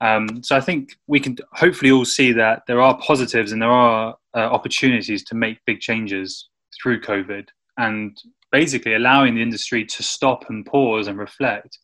[0.00, 3.70] Um, so I think we can hopefully all see that there are positives and there
[3.70, 6.48] are uh, opportunities to make big changes
[6.80, 8.16] through COVID and
[8.52, 11.78] basically allowing the industry to stop and pause and reflect,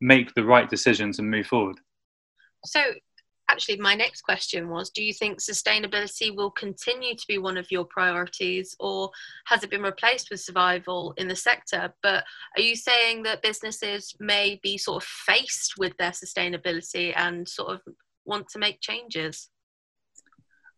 [0.00, 1.78] make the right decisions and move forward.
[2.64, 2.80] So
[3.48, 7.70] actually my next question was do you think sustainability will continue to be one of
[7.70, 9.10] your priorities or
[9.46, 11.92] has it been replaced with survival in the sector?
[12.02, 12.24] But
[12.56, 17.74] are you saying that businesses may be sort of faced with their sustainability and sort
[17.74, 17.80] of
[18.24, 19.48] want to make changes?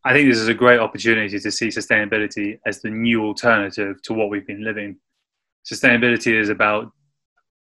[0.05, 4.13] I think this is a great opportunity to see sustainability as the new alternative to
[4.13, 4.97] what we've been living.
[5.71, 6.93] Sustainability is about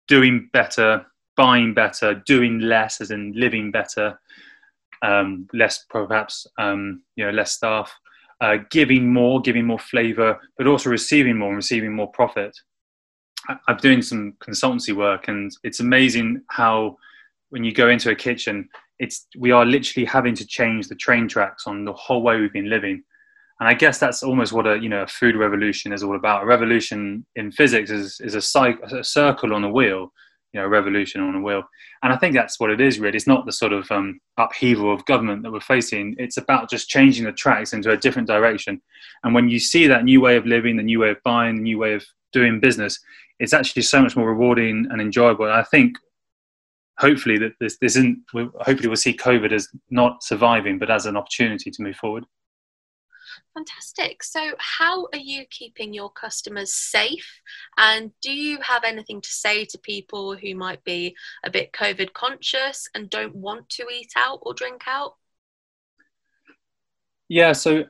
[0.08, 4.20] doing better, buying better, doing less, as in living better,
[5.02, 7.92] um, less perhaps um, you know less staff,
[8.42, 12.56] uh, giving more, giving more flavour, but also receiving more and receiving more profit.
[13.48, 16.98] I, I'm doing some consultancy work, and it's amazing how
[17.50, 18.68] when you go into a kitchen,
[19.00, 22.54] it's we are literally having to change the train tracks on the whole way we've
[22.54, 23.04] been living.
[23.60, 26.44] And I guess that's almost what a you know a food revolution is all about.
[26.44, 30.12] A revolution in physics is is a, cycle, a circle on a wheel,
[30.58, 31.62] you know, revolution on a wheel.
[32.02, 33.16] And I think that's what it is really.
[33.16, 36.16] It's not the sort of um, upheaval of government that we're facing.
[36.18, 38.82] It's about just changing the tracks into a different direction.
[39.24, 41.62] And when you see that new way of living, the new way of buying, the
[41.62, 42.04] new way of
[42.34, 43.00] doing business,
[43.40, 45.46] it's actually so much more rewarding and enjoyable.
[45.46, 45.96] And I think
[46.98, 51.16] hopefully that this, this isn't, hopefully we'll see COVID as not surviving, but as an
[51.16, 52.26] opportunity to move forward.
[53.58, 54.22] Fantastic.
[54.22, 57.42] So, how are you keeping your customers safe?
[57.76, 62.14] And do you have anything to say to people who might be a bit COVID
[62.14, 65.16] conscious and don't want to eat out or drink out?
[67.30, 67.86] Yeah, so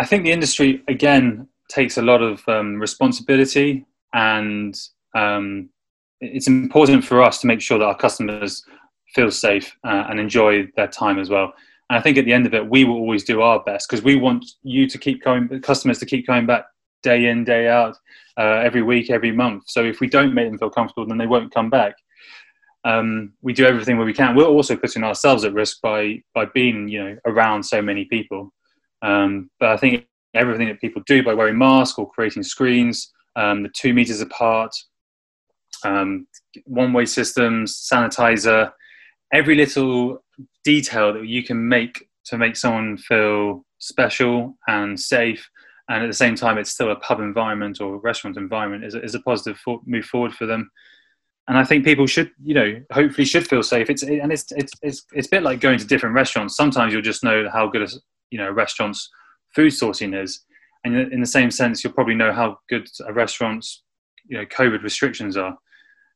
[0.00, 4.76] I think the industry, again, takes a lot of um, responsibility and
[5.14, 5.70] um,
[6.20, 8.64] it's important for us to make sure that our customers
[9.14, 11.54] feel safe uh, and enjoy their time as well.
[11.90, 14.04] And I think at the end of it, we will always do our best because
[14.04, 16.64] we want you to keep going, customers to keep coming back
[17.02, 17.96] day in, day out,
[18.38, 19.64] uh, every week, every month.
[19.66, 21.94] So if we don't make them feel comfortable, then they won't come back.
[22.84, 24.34] Um, we do everything where we can.
[24.34, 28.52] We're also putting ourselves at risk by by being, you know, around so many people.
[29.02, 33.62] Um, but I think everything that people do by wearing masks or creating screens, um,
[33.62, 34.74] the two meters apart,
[35.84, 36.26] um,
[36.64, 38.72] one-way systems, sanitizer,
[39.34, 40.22] every little
[40.64, 45.46] detail that you can make to make someone feel special and safe
[45.88, 49.02] and at the same time it's still a pub environment or restaurant environment is a,
[49.02, 50.70] is a positive for, move forward for them
[51.48, 53.90] and I think people should, you know, hopefully should feel safe.
[53.90, 56.56] It's and it's it's it's it's a bit like going to different restaurants.
[56.56, 57.88] Sometimes you'll just know how good a
[58.30, 59.10] you know restaurant's
[59.54, 60.42] food sourcing is,
[60.84, 63.82] and in the same sense, you'll probably know how good a restaurant's
[64.26, 65.56] you know COVID restrictions are.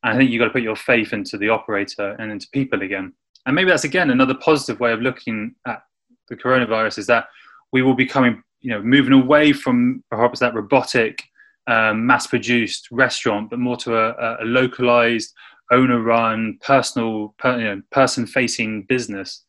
[0.03, 3.13] I think you've got to put your faith into the operator and into people again.
[3.47, 5.83] And maybe that's again another positive way of looking at
[6.29, 7.27] the coronavirus is that
[7.73, 11.23] we will be coming, you know, moving away from perhaps that robotic
[11.67, 15.35] um, mass-produced restaurant, but more to a, a localized,
[15.71, 19.45] owner-run, personal, per, you know, person-facing business.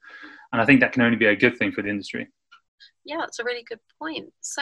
[0.52, 2.28] And I think that can only be a good thing for the industry.
[3.06, 4.32] Yeah, that's a really good point.
[4.42, 4.62] So,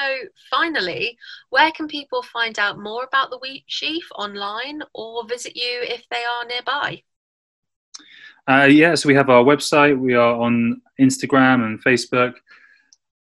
[0.50, 1.18] finally,
[1.50, 6.04] where can people find out more about the Wheat Sheaf online or visit you if
[6.10, 7.02] they are nearby?
[8.50, 10.00] Uh, yes, yeah, so we have our website.
[10.00, 12.36] We are on Instagram and Facebook,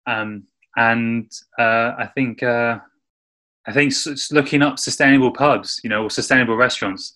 [0.07, 0.45] um,
[0.77, 2.79] and uh, I think uh,
[3.67, 7.13] I think it's looking up sustainable pubs, you know, or sustainable restaurants.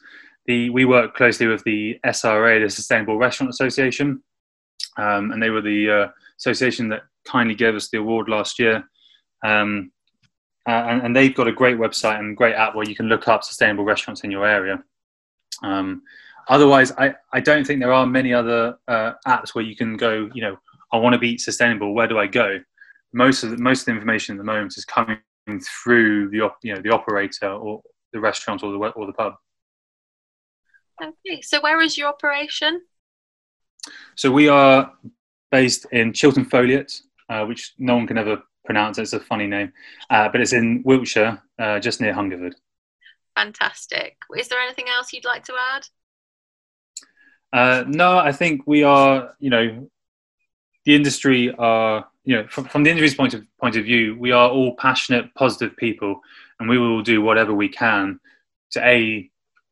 [0.47, 4.22] The, we work closely with the SRA, the Sustainable Restaurant Association,
[4.99, 8.85] um, and they were the uh, association that kindly gave us the award last year.
[9.45, 9.91] Um,
[10.66, 13.29] uh, and, and, they've got a great website and great app where you can look
[13.29, 14.83] up sustainable restaurants in your area.
[15.62, 16.03] Um,
[16.49, 20.31] otherwise, I, I don't think there are many other uh, apps where you can go,
[20.33, 20.57] you know,
[20.95, 21.93] I want to be sustainable.
[21.93, 22.61] Where do I go?
[23.12, 25.18] Most of the, most of the information at the moment is coming
[25.83, 29.35] through the you know the operator or the restaurant or the or the pub.
[31.03, 32.83] Okay, so where is your operation?
[34.14, 34.93] So we are
[35.51, 38.99] based in Chilton Foliat, uh, which no one can ever pronounce.
[38.99, 39.72] It's a funny name,
[40.11, 42.55] uh, but it's in Wiltshire, uh, just near Hungerford.
[43.37, 44.16] Fantastic.
[44.37, 45.87] Is there anything else you'd like to add?
[47.53, 49.35] Uh, no, I think we are.
[49.39, 49.89] You know,
[50.85, 54.33] the industry are you know, from, from the industry's point of point of view, we
[54.33, 56.20] are all passionate, positive people,
[56.59, 58.18] and we will do whatever we can
[58.72, 59.31] to a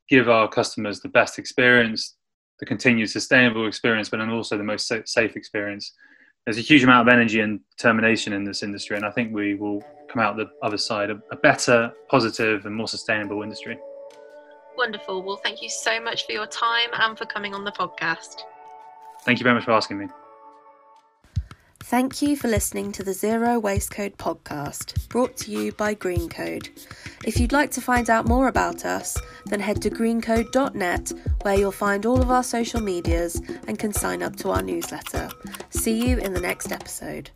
[0.08, 2.14] give our customers the best experience,
[2.60, 5.92] the continued sustainable experience, but then also the most safe experience.
[6.44, 9.54] There's a huge amount of energy and determination in this industry, and I think we
[9.54, 13.78] will come out the other side a, a better, positive, and more sustainable industry.
[14.76, 15.22] Wonderful.
[15.22, 18.40] Well, thank you so much for your time and for coming on the podcast.
[19.22, 20.08] Thank you very much for asking me.
[21.84, 26.70] Thank you for listening to the Zero Waste Code podcast, brought to you by Greencode.
[27.24, 31.12] If you'd like to find out more about us, then head to greencode.net
[31.42, 35.28] where you'll find all of our social medias and can sign up to our newsletter.
[35.70, 37.30] See you in the next episode.